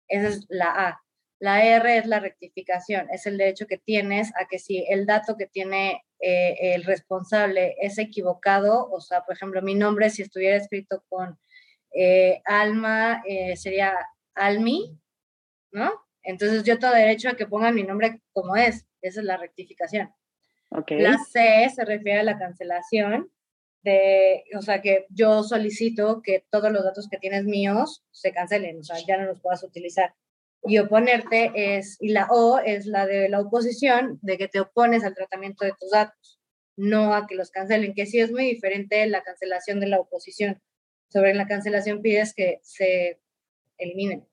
Esa 0.07 0.27
es 0.29 0.45
la 0.49 0.87
A. 0.87 1.03
La 1.39 1.63
R 1.63 1.97
es 1.97 2.05
la 2.05 2.19
rectificación, 2.19 3.07
es 3.11 3.25
el 3.25 3.37
derecho 3.37 3.65
que 3.65 3.77
tienes 3.77 4.31
a 4.35 4.47
que 4.47 4.59
si 4.59 4.85
el 4.89 5.05
dato 5.05 5.37
que 5.37 5.47
tiene 5.47 6.03
eh, 6.19 6.73
el 6.73 6.83
responsable 6.83 7.75
es 7.79 7.97
equivocado, 7.97 8.89
o 8.91 8.99
sea, 8.99 9.23
por 9.23 9.35
ejemplo, 9.35 9.61
mi 9.61 9.73
nombre 9.73 10.09
si 10.09 10.21
estuviera 10.21 10.57
escrito 10.57 11.03
con 11.07 11.39
eh, 11.95 12.41
Alma 12.43 13.23
eh, 13.25 13.55
sería 13.55 13.95
Almi, 14.35 14.99
¿no? 15.71 15.91
Entonces 16.23 16.63
yo 16.63 16.77
tengo 16.77 16.93
derecho 16.93 17.29
a 17.29 17.35
que 17.35 17.47
pongan 17.47 17.73
mi 17.73 17.83
nombre 17.83 18.21
como 18.33 18.57
es, 18.57 18.85
esa 19.01 19.21
es 19.21 19.25
la 19.25 19.37
rectificación. 19.37 20.13
Okay. 20.71 20.99
La 20.99 21.17
C 21.17 21.69
se 21.73 21.85
refiere 21.85 22.19
a 22.19 22.23
la 22.23 22.37
cancelación, 22.37 23.31
de, 23.81 24.43
o 24.57 24.61
sea, 24.61 24.81
que 24.81 25.05
yo 25.09 25.41
solicito 25.43 26.21
que 26.21 26.45
todos 26.49 26.69
los 26.69 26.83
datos 26.83 27.07
que 27.09 27.17
tienes 27.17 27.45
míos 27.45 28.03
se 28.11 28.33
cancelen, 28.33 28.79
o 28.79 28.83
sea, 28.83 28.97
ya 29.07 29.17
no 29.17 29.25
los 29.25 29.39
puedas 29.39 29.63
utilizar 29.63 30.13
y 30.63 30.77
oponerte 30.77 31.51
es, 31.55 31.97
y 31.99 32.09
la 32.09 32.27
O 32.29 32.59
es 32.59 32.85
la 32.85 33.05
de 33.05 33.29
la 33.29 33.39
oposición, 33.39 34.19
de 34.21 34.37
que 34.37 34.47
te 34.47 34.59
opones 34.59 35.03
al 35.03 35.15
tratamiento 35.15 35.65
de 35.65 35.73
tus 35.79 35.91
datos, 35.91 36.39
no 36.75 37.13
a 37.13 37.27
que 37.27 37.35
los 37.35 37.51
cancelen, 37.51 37.93
que 37.93 38.05
sí 38.05 38.19
es 38.19 38.31
muy 38.31 38.45
diferente 38.45 39.05
la 39.07 39.21
cancelación 39.21 39.79
de 39.79 39.87
la 39.87 39.99
oposición. 39.99 40.61
Sobre 41.09 41.33
la 41.33 41.47
cancelación 41.47 42.01
pides 42.01 42.33
que 42.33 42.59
se 42.61 43.19
eliminen. 43.77 44.27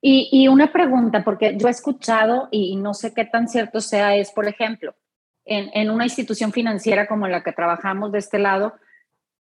Y, 0.00 0.28
y 0.30 0.48
una 0.48 0.70
pregunta, 0.70 1.24
porque 1.24 1.56
yo 1.56 1.66
he 1.66 1.70
escuchado 1.70 2.48
y 2.50 2.76
no 2.76 2.92
sé 2.92 3.14
qué 3.14 3.24
tan 3.24 3.48
cierto 3.48 3.80
sea, 3.80 4.16
es, 4.16 4.32
por 4.32 4.46
ejemplo, 4.46 4.94
en, 5.46 5.70
en 5.72 5.90
una 5.90 6.04
institución 6.04 6.52
financiera 6.52 7.06
como 7.06 7.26
la 7.26 7.42
que 7.42 7.52
trabajamos 7.52 8.12
de 8.12 8.18
este 8.18 8.38
lado, 8.38 8.74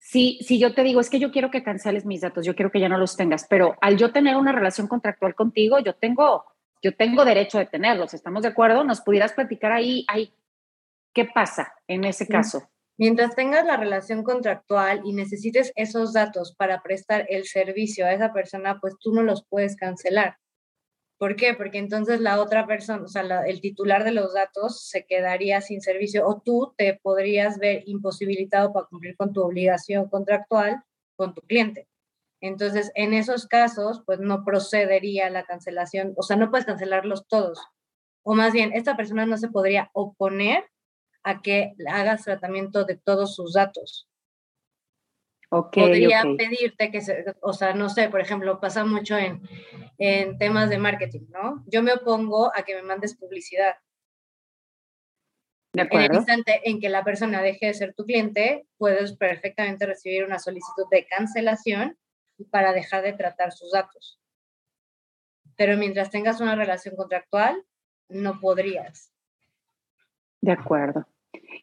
si, 0.04 0.40
si 0.42 0.58
yo 0.58 0.74
te 0.74 0.82
digo, 0.82 1.00
es 1.00 1.08
que 1.08 1.20
yo 1.20 1.30
quiero 1.30 1.52
que 1.52 1.62
canceles 1.62 2.04
mis 2.04 2.22
datos, 2.22 2.44
yo 2.44 2.56
quiero 2.56 2.72
que 2.72 2.80
ya 2.80 2.88
no 2.88 2.98
los 2.98 3.16
tengas, 3.16 3.46
pero 3.48 3.76
al 3.80 3.96
yo 3.96 4.10
tener 4.12 4.34
una 4.36 4.50
relación 4.50 4.88
contractual 4.88 5.36
contigo, 5.36 5.78
yo 5.78 5.94
tengo, 5.94 6.44
yo 6.82 6.96
tengo 6.96 7.24
derecho 7.24 7.58
de 7.58 7.66
tenerlos, 7.66 8.12
¿estamos 8.12 8.42
de 8.42 8.48
acuerdo? 8.48 8.82
¿Nos 8.82 9.00
pudieras 9.00 9.32
platicar 9.32 9.70
ahí, 9.70 10.04
ahí 10.08 10.34
qué 11.14 11.26
pasa 11.26 11.72
en 11.86 12.02
ese 12.02 12.26
caso? 12.26 12.68
Mientras 12.98 13.36
tengas 13.36 13.64
la 13.64 13.76
relación 13.76 14.24
contractual 14.24 15.02
y 15.04 15.12
necesites 15.12 15.72
esos 15.76 16.12
datos 16.12 16.52
para 16.56 16.82
prestar 16.82 17.24
el 17.28 17.44
servicio 17.44 18.04
a 18.04 18.12
esa 18.12 18.32
persona, 18.32 18.80
pues 18.80 18.96
tú 18.98 19.14
no 19.14 19.22
los 19.22 19.46
puedes 19.48 19.76
cancelar. 19.76 20.36
¿Por 21.22 21.36
qué? 21.36 21.54
Porque 21.54 21.78
entonces 21.78 22.20
la 22.20 22.42
otra 22.42 22.66
persona, 22.66 23.04
o 23.04 23.06
sea, 23.06 23.22
el 23.46 23.60
titular 23.60 24.02
de 24.02 24.10
los 24.10 24.34
datos 24.34 24.88
se 24.88 25.06
quedaría 25.06 25.60
sin 25.60 25.80
servicio 25.80 26.26
o 26.26 26.40
tú 26.40 26.74
te 26.76 26.98
podrías 27.00 27.60
ver 27.60 27.84
imposibilitado 27.86 28.72
para 28.72 28.86
cumplir 28.86 29.16
con 29.16 29.32
tu 29.32 29.40
obligación 29.40 30.08
contractual 30.08 30.82
con 31.14 31.32
tu 31.32 31.42
cliente. 31.42 31.86
Entonces, 32.40 32.90
en 32.96 33.14
esos 33.14 33.46
casos, 33.46 34.02
pues 34.04 34.18
no 34.18 34.44
procedería 34.44 35.30
la 35.30 35.44
cancelación, 35.44 36.12
o 36.16 36.24
sea, 36.24 36.36
no 36.36 36.50
puedes 36.50 36.66
cancelarlos 36.66 37.28
todos. 37.28 37.60
O 38.24 38.34
más 38.34 38.52
bien, 38.52 38.72
esta 38.72 38.96
persona 38.96 39.24
no 39.24 39.36
se 39.36 39.46
podría 39.46 39.90
oponer 39.92 40.64
a 41.22 41.40
que 41.40 41.74
hagas 41.86 42.24
tratamiento 42.24 42.84
de 42.84 42.96
todos 42.96 43.36
sus 43.36 43.52
datos. 43.52 44.08
Podría 45.52 46.22
pedirte 46.38 46.90
que, 46.90 47.02
se, 47.02 47.26
o 47.42 47.52
sea, 47.52 47.74
no 47.74 47.90
sé, 47.90 48.08
por 48.08 48.22
ejemplo, 48.22 48.58
pasa 48.58 48.86
mucho 48.86 49.18
en, 49.18 49.42
en 49.98 50.38
temas 50.38 50.70
de 50.70 50.78
marketing, 50.78 51.26
¿no? 51.28 51.62
Yo 51.66 51.82
me 51.82 51.92
opongo 51.92 52.50
a 52.56 52.62
que 52.62 52.74
me 52.74 52.82
mandes 52.82 53.18
publicidad. 53.18 53.74
De 55.74 55.82
acuerdo. 55.82 56.06
En 56.06 56.12
el 56.12 56.16
instante 56.16 56.60
en 56.64 56.80
que 56.80 56.88
la 56.88 57.04
persona 57.04 57.42
deje 57.42 57.66
de 57.66 57.74
ser 57.74 57.92
tu 57.92 58.06
cliente, 58.06 58.66
puedes 58.78 59.14
perfectamente 59.14 59.84
recibir 59.84 60.24
una 60.24 60.38
solicitud 60.38 60.84
de 60.90 61.06
cancelación 61.06 61.98
para 62.50 62.72
dejar 62.72 63.02
de 63.02 63.12
tratar 63.12 63.52
sus 63.52 63.72
datos. 63.72 64.18
Pero 65.56 65.76
mientras 65.76 66.10
tengas 66.10 66.40
una 66.40 66.56
relación 66.56 66.96
contractual, 66.96 67.62
no 68.08 68.40
podrías. 68.40 69.12
De 70.40 70.52
acuerdo. 70.52 71.06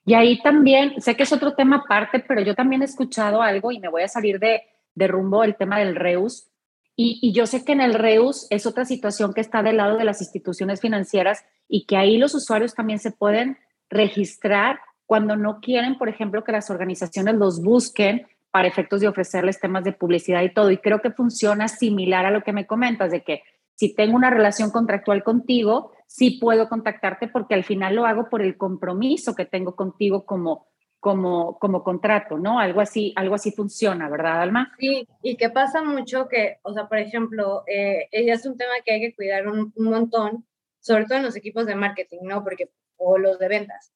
Y 0.09 0.15
ahí 0.15 0.41
también, 0.41 0.99
sé 0.99 1.15
que 1.15 1.21
es 1.21 1.31
otro 1.31 1.53
tema 1.53 1.83
aparte, 1.85 2.19
pero 2.19 2.41
yo 2.41 2.55
también 2.55 2.81
he 2.81 2.85
escuchado 2.85 3.43
algo 3.43 3.71
y 3.71 3.79
me 3.79 3.89
voy 3.89 4.01
a 4.01 4.07
salir 4.07 4.39
de, 4.39 4.63
de 4.95 5.07
rumbo 5.07 5.43
el 5.43 5.55
tema 5.55 5.77
del 5.77 5.95
REUS. 5.95 6.49
Y, 6.95 7.19
y, 7.21 7.31
yo 7.31 7.45
sé 7.45 7.63
que 7.63 7.73
en 7.73 7.81
el 7.81 7.93
REUS 7.93 8.47
es 8.49 8.65
otra 8.65 8.85
situación 8.85 9.35
que 9.35 9.41
está 9.41 9.61
del 9.61 9.77
lado 9.77 9.99
de 9.99 10.05
las 10.05 10.19
instituciones 10.19 10.81
financieras 10.81 11.45
y 11.67 11.85
que 11.85 11.95
ahí 11.95 12.17
los 12.17 12.33
usuarios 12.33 12.73
también 12.73 12.97
se 12.97 13.11
pueden 13.11 13.59
registrar 13.87 14.79
cuando 15.05 15.35
no 15.35 15.59
quieren, 15.59 15.99
por 15.99 16.09
ejemplo, 16.09 16.43
que 16.43 16.53
las 16.53 16.71
organizaciones 16.71 17.35
los 17.35 17.61
busquen 17.61 18.25
para 18.49 18.67
efectos 18.67 19.01
de 19.01 19.09
ofrecerles 19.09 19.59
temas 19.59 19.83
de 19.83 19.93
publicidad 19.93 20.41
y 20.41 20.51
todo. 20.51 20.71
Y 20.71 20.79
creo 20.79 21.01
que 21.01 21.11
funciona 21.11 21.67
similar 21.67 22.25
a 22.25 22.31
lo 22.31 22.41
que 22.41 22.51
me 22.51 22.65
comentas, 22.65 23.11
de 23.11 23.21
que 23.21 23.43
si 23.79 23.95
tengo 23.95 24.17
una 24.17 24.29
relación 24.29 24.71
contractual 24.71 25.23
contigo, 25.23 25.93
sí 26.05 26.31
puedo 26.31 26.67
contactarte 26.67 27.29
porque 27.29 27.53
al 27.53 27.63
final 27.63 27.95
lo 27.95 28.05
hago 28.05 28.27
por 28.27 28.41
el 28.41 28.57
compromiso 28.57 29.33
que 29.35 29.45
tengo 29.45 29.73
contigo 29.77 30.25
como, 30.25 30.67
como, 30.99 31.57
como 31.59 31.81
contrato, 31.81 32.37
¿no? 32.37 32.59
Algo 32.59 32.81
así, 32.81 33.13
algo 33.15 33.35
así 33.35 33.53
funciona, 33.53 34.09
¿verdad, 34.09 34.41
Alma? 34.41 34.73
Sí, 34.77 35.07
y 35.23 35.37
que 35.37 35.49
pasa 35.49 35.81
mucho 35.81 36.27
que, 36.27 36.57
o 36.63 36.73
sea, 36.73 36.89
por 36.89 36.97
ejemplo, 36.97 37.63
eh, 37.67 38.09
es 38.11 38.45
un 38.45 38.57
tema 38.57 38.73
que 38.83 38.91
hay 38.91 38.99
que 38.99 39.15
cuidar 39.15 39.47
un, 39.47 39.71
montón, 39.77 40.45
sobre 40.81 41.05
todo 41.05 41.19
en 41.19 41.23
los 41.23 41.37
equipos 41.37 41.65
de 41.65 41.75
marketing, 41.75 42.23
¿no? 42.23 42.43
Porque, 42.43 42.69
o 42.97 43.17
los 43.17 43.39
de 43.39 43.47
ventas. 43.47 43.93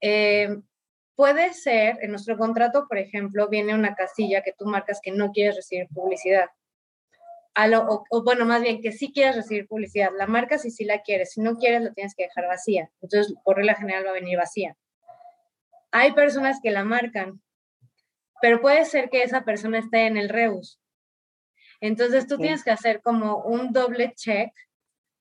Eh, 0.00 0.56
puede 1.16 1.52
ser, 1.52 1.98
en 2.00 2.12
nuestro 2.12 2.38
contrato, 2.38 2.86
por 2.88 2.96
ejemplo, 2.96 3.46
viene 3.50 3.74
una 3.74 3.94
casilla 3.94 4.40
que 4.40 4.54
tú 4.58 4.64
marcas 4.64 5.00
que 5.02 5.12
no 5.12 5.32
quieres 5.32 5.56
recibir 5.56 5.86
publicidad 5.88 6.48
o, 8.10 8.22
bueno, 8.22 8.44
más 8.44 8.62
bien 8.62 8.80
que 8.80 8.92
sí 8.92 9.12
quieres 9.12 9.36
recibir 9.36 9.66
publicidad, 9.66 10.10
la 10.16 10.26
marca 10.26 10.58
si 10.58 10.70
sí 10.70 10.84
la 10.84 11.02
quieres, 11.02 11.32
si 11.32 11.40
no 11.40 11.56
quieres 11.56 11.82
la 11.82 11.92
tienes 11.92 12.14
que 12.14 12.24
dejar 12.24 12.46
vacía. 12.46 12.90
Entonces, 13.02 13.34
por 13.44 13.56
regla 13.56 13.74
general 13.74 14.06
va 14.06 14.10
a 14.10 14.14
venir 14.14 14.38
vacía. 14.38 14.76
Hay 15.90 16.12
personas 16.12 16.60
que 16.62 16.70
la 16.70 16.84
marcan, 16.84 17.42
pero 18.40 18.60
puede 18.60 18.84
ser 18.84 19.10
que 19.10 19.22
esa 19.22 19.44
persona 19.44 19.78
esté 19.78 20.06
en 20.06 20.16
el 20.16 20.28
Reus. 20.28 20.80
Entonces, 21.80 22.26
tú 22.26 22.38
tienes 22.38 22.62
que 22.62 22.70
hacer 22.70 23.00
como 23.02 23.38
un 23.38 23.72
doble 23.72 24.12
check 24.14 24.52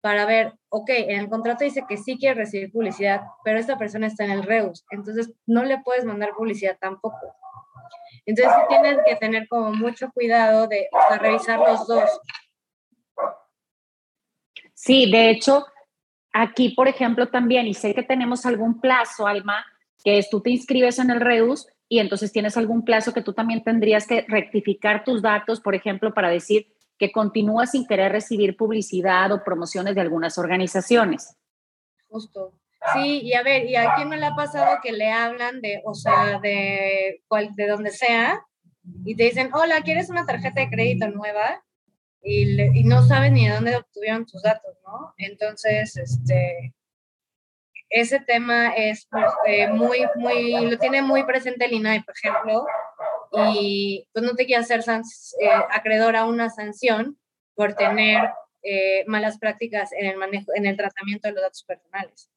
para 0.02 0.26
ver, 0.26 0.54
ok, 0.69 0.89
en 0.89 1.19
el 1.19 1.30
contrato 1.30 1.63
dice 1.63 1.86
que 1.88 1.97
sí 1.97 2.17
quiere 2.17 2.36
recibir 2.36 2.71
publicidad, 2.71 3.21
pero 3.43 3.60
esta 3.60 3.78
persona 3.78 4.08
está 4.08 4.26
en 4.26 4.32
el 4.32 4.43
Reus. 4.43 4.86
Entonces, 4.91 5.32
no 5.45 5.63
le 5.63 5.80
puedes 5.80 6.06
mandar 6.06 6.34
publicidad 6.38 6.78
tampoco. 6.80 7.36
Entonces 8.27 8.53
tienes 8.67 8.99
que 9.05 9.15
tener 9.15 9.47
como 9.47 9.71
mucho 9.71 10.11
cuidado 10.11 10.67
de 10.67 10.89
revisar 11.17 11.59
los 11.59 11.87
dos. 11.87 12.09
Sí, 14.73 15.09
de 15.09 15.29
hecho, 15.29 15.65
aquí, 16.33 16.69
por 16.69 16.89
ejemplo, 16.89 17.29
también, 17.29 17.67
y 17.67 17.73
sé 17.73 17.95
que 17.95 18.03
tenemos 18.03 18.45
algún 18.45 18.81
plazo, 18.81 19.25
Alma, 19.25 19.65
que 20.03 20.17
es 20.17 20.29
tú 20.29 20.41
te 20.41 20.49
inscribes 20.49 20.99
en 20.99 21.09
el 21.09 21.21
REUS 21.21 21.67
y 21.87 21.99
entonces 21.99 22.33
tienes 22.33 22.57
algún 22.57 22.83
plazo 22.83 23.13
que 23.13 23.21
tú 23.21 23.31
también 23.31 23.63
tendrías 23.63 24.05
que 24.05 24.25
rectificar 24.27 25.05
tus 25.05 25.21
datos, 25.21 25.61
por 25.61 25.73
ejemplo, 25.73 26.13
para 26.13 26.29
decir 26.29 26.67
que 26.99 27.13
continúas 27.13 27.71
sin 27.71 27.87
querer 27.87 28.11
recibir 28.11 28.57
publicidad 28.57 29.31
o 29.31 29.43
promociones 29.43 29.95
de 29.95 30.01
algunas 30.01 30.37
organizaciones. 30.37 31.37
Justo. 32.09 32.53
Sí, 32.93 33.21
y 33.21 33.34
a 33.34 33.43
ver, 33.43 33.65
¿y 33.65 33.76
a 33.76 33.95
quién 33.95 34.10
no 34.10 34.15
le 34.15 34.26
ha 34.26 34.36
pasado 34.36 34.80
que 34.82 34.91
le 34.91 35.12
hablan 35.12 35.62
de, 35.62 35.82
o 35.86 35.93
sea, 35.93 36.39
de, 36.39 37.21
cual, 37.28 37.56
de 37.56 37.67
donde 37.67 37.91
sea, 37.91 38.41
y 39.04 39.15
te 39.15 39.23
dicen, 39.23 39.50
hola, 39.54 39.82
¿quieres 39.82 40.10
una 40.10 40.26
tarjeta 40.26 40.62
de 40.62 40.69
crédito 40.69 41.08
nueva? 41.10 41.63
Y, 42.21 42.62
y 42.62 42.84
no 42.84 43.04
saben 43.04 43.34
ni 43.34 43.47
de 43.47 43.56
dónde 43.56 43.76
obtuvieron 43.76 44.26
tus 44.26 44.41
datos, 44.41 44.76
¿no? 44.86 45.13
Entonces, 45.17 45.95
este, 45.97 46.73
ese 47.89 48.19
tema 48.19 48.69
es 48.69 49.08
pues, 49.10 49.26
eh, 49.45 49.67
muy, 49.69 50.00
muy, 50.15 50.69
lo 50.69 50.78
tiene 50.78 51.02
muy 51.02 51.23
presente 51.23 51.65
el 51.65 51.73
INAI, 51.73 52.04
por 52.04 52.15
ejemplo, 52.15 52.65
y 53.54 54.08
pues 54.13 54.26
no 54.26 54.36
te 54.36 54.45
quiere 54.45 54.62
hacer 54.62 54.82
eh, 54.82 55.50
acreedor 55.71 56.15
a 56.15 56.26
una 56.26 56.50
sanción 56.50 57.17
por 57.56 57.73
tener 57.76 58.30
eh, 58.63 59.04
malas 59.08 59.38
prácticas 59.38 59.91
en 59.93 60.06
el 60.06 60.17
manejo, 60.17 60.52
en 60.56 60.65
el 60.65 60.76
tratamiento 60.76 61.28
de 61.28 61.34
los 61.34 61.43
datos 61.43 61.63
personales. 61.63 62.30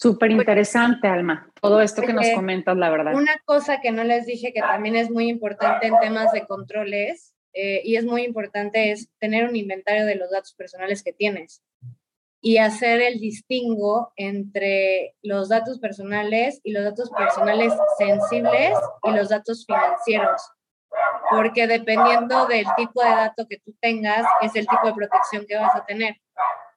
Súper 0.00 0.30
interesante, 0.30 1.08
Alma, 1.08 1.52
todo 1.60 1.82
esto 1.82 2.00
que 2.00 2.14
nos 2.14 2.26
comentas, 2.30 2.74
la 2.74 2.88
verdad. 2.88 3.14
Una 3.14 3.36
cosa 3.44 3.82
que 3.82 3.92
no 3.92 4.02
les 4.02 4.24
dije 4.24 4.54
que 4.54 4.60
también 4.60 4.96
es 4.96 5.10
muy 5.10 5.28
importante 5.28 5.88
en 5.88 6.00
temas 6.00 6.32
de 6.32 6.46
controles 6.46 7.34
eh, 7.52 7.82
y 7.84 7.96
es 7.96 8.06
muy 8.06 8.22
importante 8.22 8.92
es 8.92 9.10
tener 9.18 9.46
un 9.46 9.56
inventario 9.56 10.06
de 10.06 10.14
los 10.14 10.30
datos 10.30 10.54
personales 10.54 11.02
que 11.02 11.12
tienes 11.12 11.62
y 12.40 12.56
hacer 12.56 13.02
el 13.02 13.20
distingo 13.20 14.14
entre 14.16 15.16
los 15.20 15.50
datos 15.50 15.78
personales 15.78 16.62
y 16.64 16.72
los 16.72 16.84
datos 16.84 17.10
personales 17.10 17.74
sensibles 17.98 18.78
y 19.02 19.10
los 19.10 19.28
datos 19.28 19.66
financieros. 19.66 20.40
Porque 21.30 21.66
dependiendo 21.66 22.46
del 22.46 22.64
tipo 22.74 23.02
de 23.02 23.10
dato 23.10 23.46
que 23.46 23.58
tú 23.58 23.76
tengas, 23.82 24.24
es 24.40 24.56
el 24.56 24.66
tipo 24.66 24.86
de 24.86 24.94
protección 24.94 25.44
que 25.46 25.56
vas 25.56 25.76
a 25.76 25.84
tener 25.84 26.16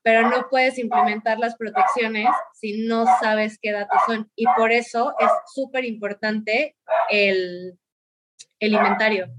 pero 0.04 0.30
no 0.30 0.48
puedes 0.50 0.78
implementar 0.78 1.40
las 1.40 1.56
protecciones 1.56 2.28
si 2.54 2.86
no 2.86 3.06
sabes 3.22 3.58
qué 3.62 3.72
datos 3.72 4.00
son. 4.06 4.30
Y 4.36 4.46
por 4.58 4.72
eso 4.72 5.16
es 5.18 5.30
súper 5.54 5.86
importante 5.86 6.76
el, 7.10 7.80
el 8.60 8.74
inventario. 8.74 9.30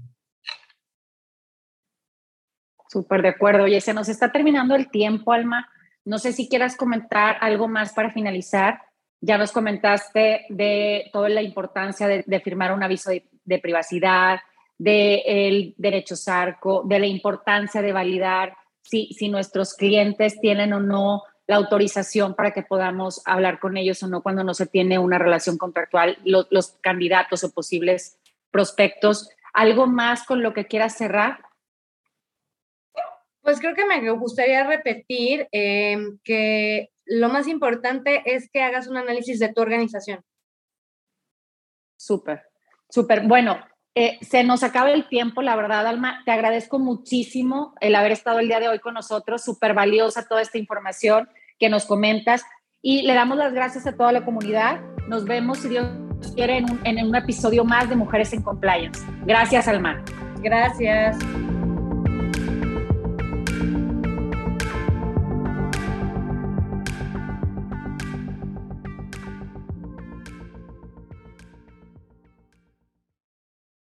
Súper 2.89 3.21
de 3.21 3.29
acuerdo. 3.29 3.65
Oye, 3.65 3.79
se 3.79 3.93
nos 3.93 4.09
está 4.09 4.31
terminando 4.31 4.75
el 4.75 4.89
tiempo, 4.89 5.33
Alma. 5.33 5.69
No 6.03 6.17
sé 6.17 6.33
si 6.33 6.49
quieras 6.49 6.75
comentar 6.75 7.37
algo 7.41 7.67
más 7.67 7.93
para 7.93 8.09
finalizar. 8.09 8.81
Ya 9.21 9.37
nos 9.37 9.51
comentaste 9.51 10.45
de 10.49 11.09
toda 11.13 11.29
la 11.29 11.41
importancia 11.41 12.07
de, 12.07 12.39
firmar 12.41 12.73
un 12.73 12.83
aviso 12.83 13.11
de, 13.11 13.59
privacidad, 13.59 14.39
del 14.77 15.75
derecho 15.77 16.15
SARCO, 16.15 16.83
de 16.85 16.99
la 16.99 17.07
importancia 17.07 17.81
de 17.81 17.93
validar 17.93 18.55
si, 18.85 19.29
nuestros 19.29 19.73
clientes 19.73 20.39
tienen 20.39 20.73
o 20.73 20.79
no 20.79 21.23
la 21.47 21.57
autorización 21.57 22.35
para 22.35 22.51
que 22.51 22.63
podamos 22.63 23.21
hablar 23.25 23.59
con 23.59 23.77
ellos 23.77 24.01
o 24.03 24.07
no 24.07 24.23
cuando 24.23 24.43
no 24.43 24.53
se 24.53 24.65
tiene 24.65 24.97
una 24.97 25.19
relación 25.19 25.57
contractual, 25.57 26.17
los, 26.23 26.77
candidatos 26.81 27.43
o 27.43 27.51
posibles 27.51 28.17
prospectos. 28.51 29.29
¿Algo 29.53 29.87
más 29.87 30.23
con 30.25 30.41
lo 30.41 30.53
que 30.53 30.65
quieras 30.65 30.97
cerrar? 30.97 31.39
Pues 33.41 33.59
creo 33.59 33.75
que 33.75 33.85
me 33.85 34.09
gustaría 34.11 34.65
repetir 34.65 35.47
em, 35.51 36.17
que 36.23 36.89
lo 37.05 37.29
más 37.29 37.47
importante 37.47 38.23
es 38.25 38.49
que 38.49 38.63
hagas 38.63 38.87
un 38.87 38.97
análisis 38.97 39.39
de 39.39 39.53
tu 39.53 39.61
organización. 39.61 40.23
Súper, 41.95 42.43
súper. 42.89 43.27
Bueno, 43.27 43.59
eh, 43.97 44.17
se 44.21 44.43
nos 44.43 44.61
acaba 44.63 44.91
el 44.91 45.07
tiempo, 45.07 45.41
la 45.41 45.55
verdad, 45.55 45.87
Alma. 45.87 46.21
Te 46.25 46.31
agradezco 46.31 46.79
muchísimo 46.79 47.73
el 47.79 47.95
haber 47.95 48.11
estado 48.11 48.39
el 48.39 48.47
día 48.47 48.59
de 48.59 48.67
hoy 48.67 48.79
con 48.79 48.93
nosotros. 48.93 49.41
Súper 49.43 49.73
valiosa 49.73 50.27
toda 50.27 50.41
esta 50.41 50.57
información 50.57 51.29
que 51.57 51.69
nos 51.69 51.85
comentas. 51.85 52.43
Y 52.81 53.03
le 53.03 53.13
damos 53.13 53.37
las 53.37 53.53
gracias 53.53 53.87
a 53.87 53.95
toda 53.95 54.11
la 54.11 54.25
comunidad. 54.25 54.81
Nos 55.07 55.23
vemos, 55.23 55.59
si 55.59 55.69
Dios 55.69 55.87
quiere, 56.35 56.57
en 56.57 56.69
un, 56.69 56.79
en 56.83 57.07
un 57.07 57.15
episodio 57.15 57.63
más 57.63 57.89
de 57.89 57.95
Mujeres 57.95 58.33
en 58.33 58.41
Compliance. 58.41 59.01
Gracias, 59.25 59.67
Alma. 59.67 60.03
Gracias. 60.41 61.17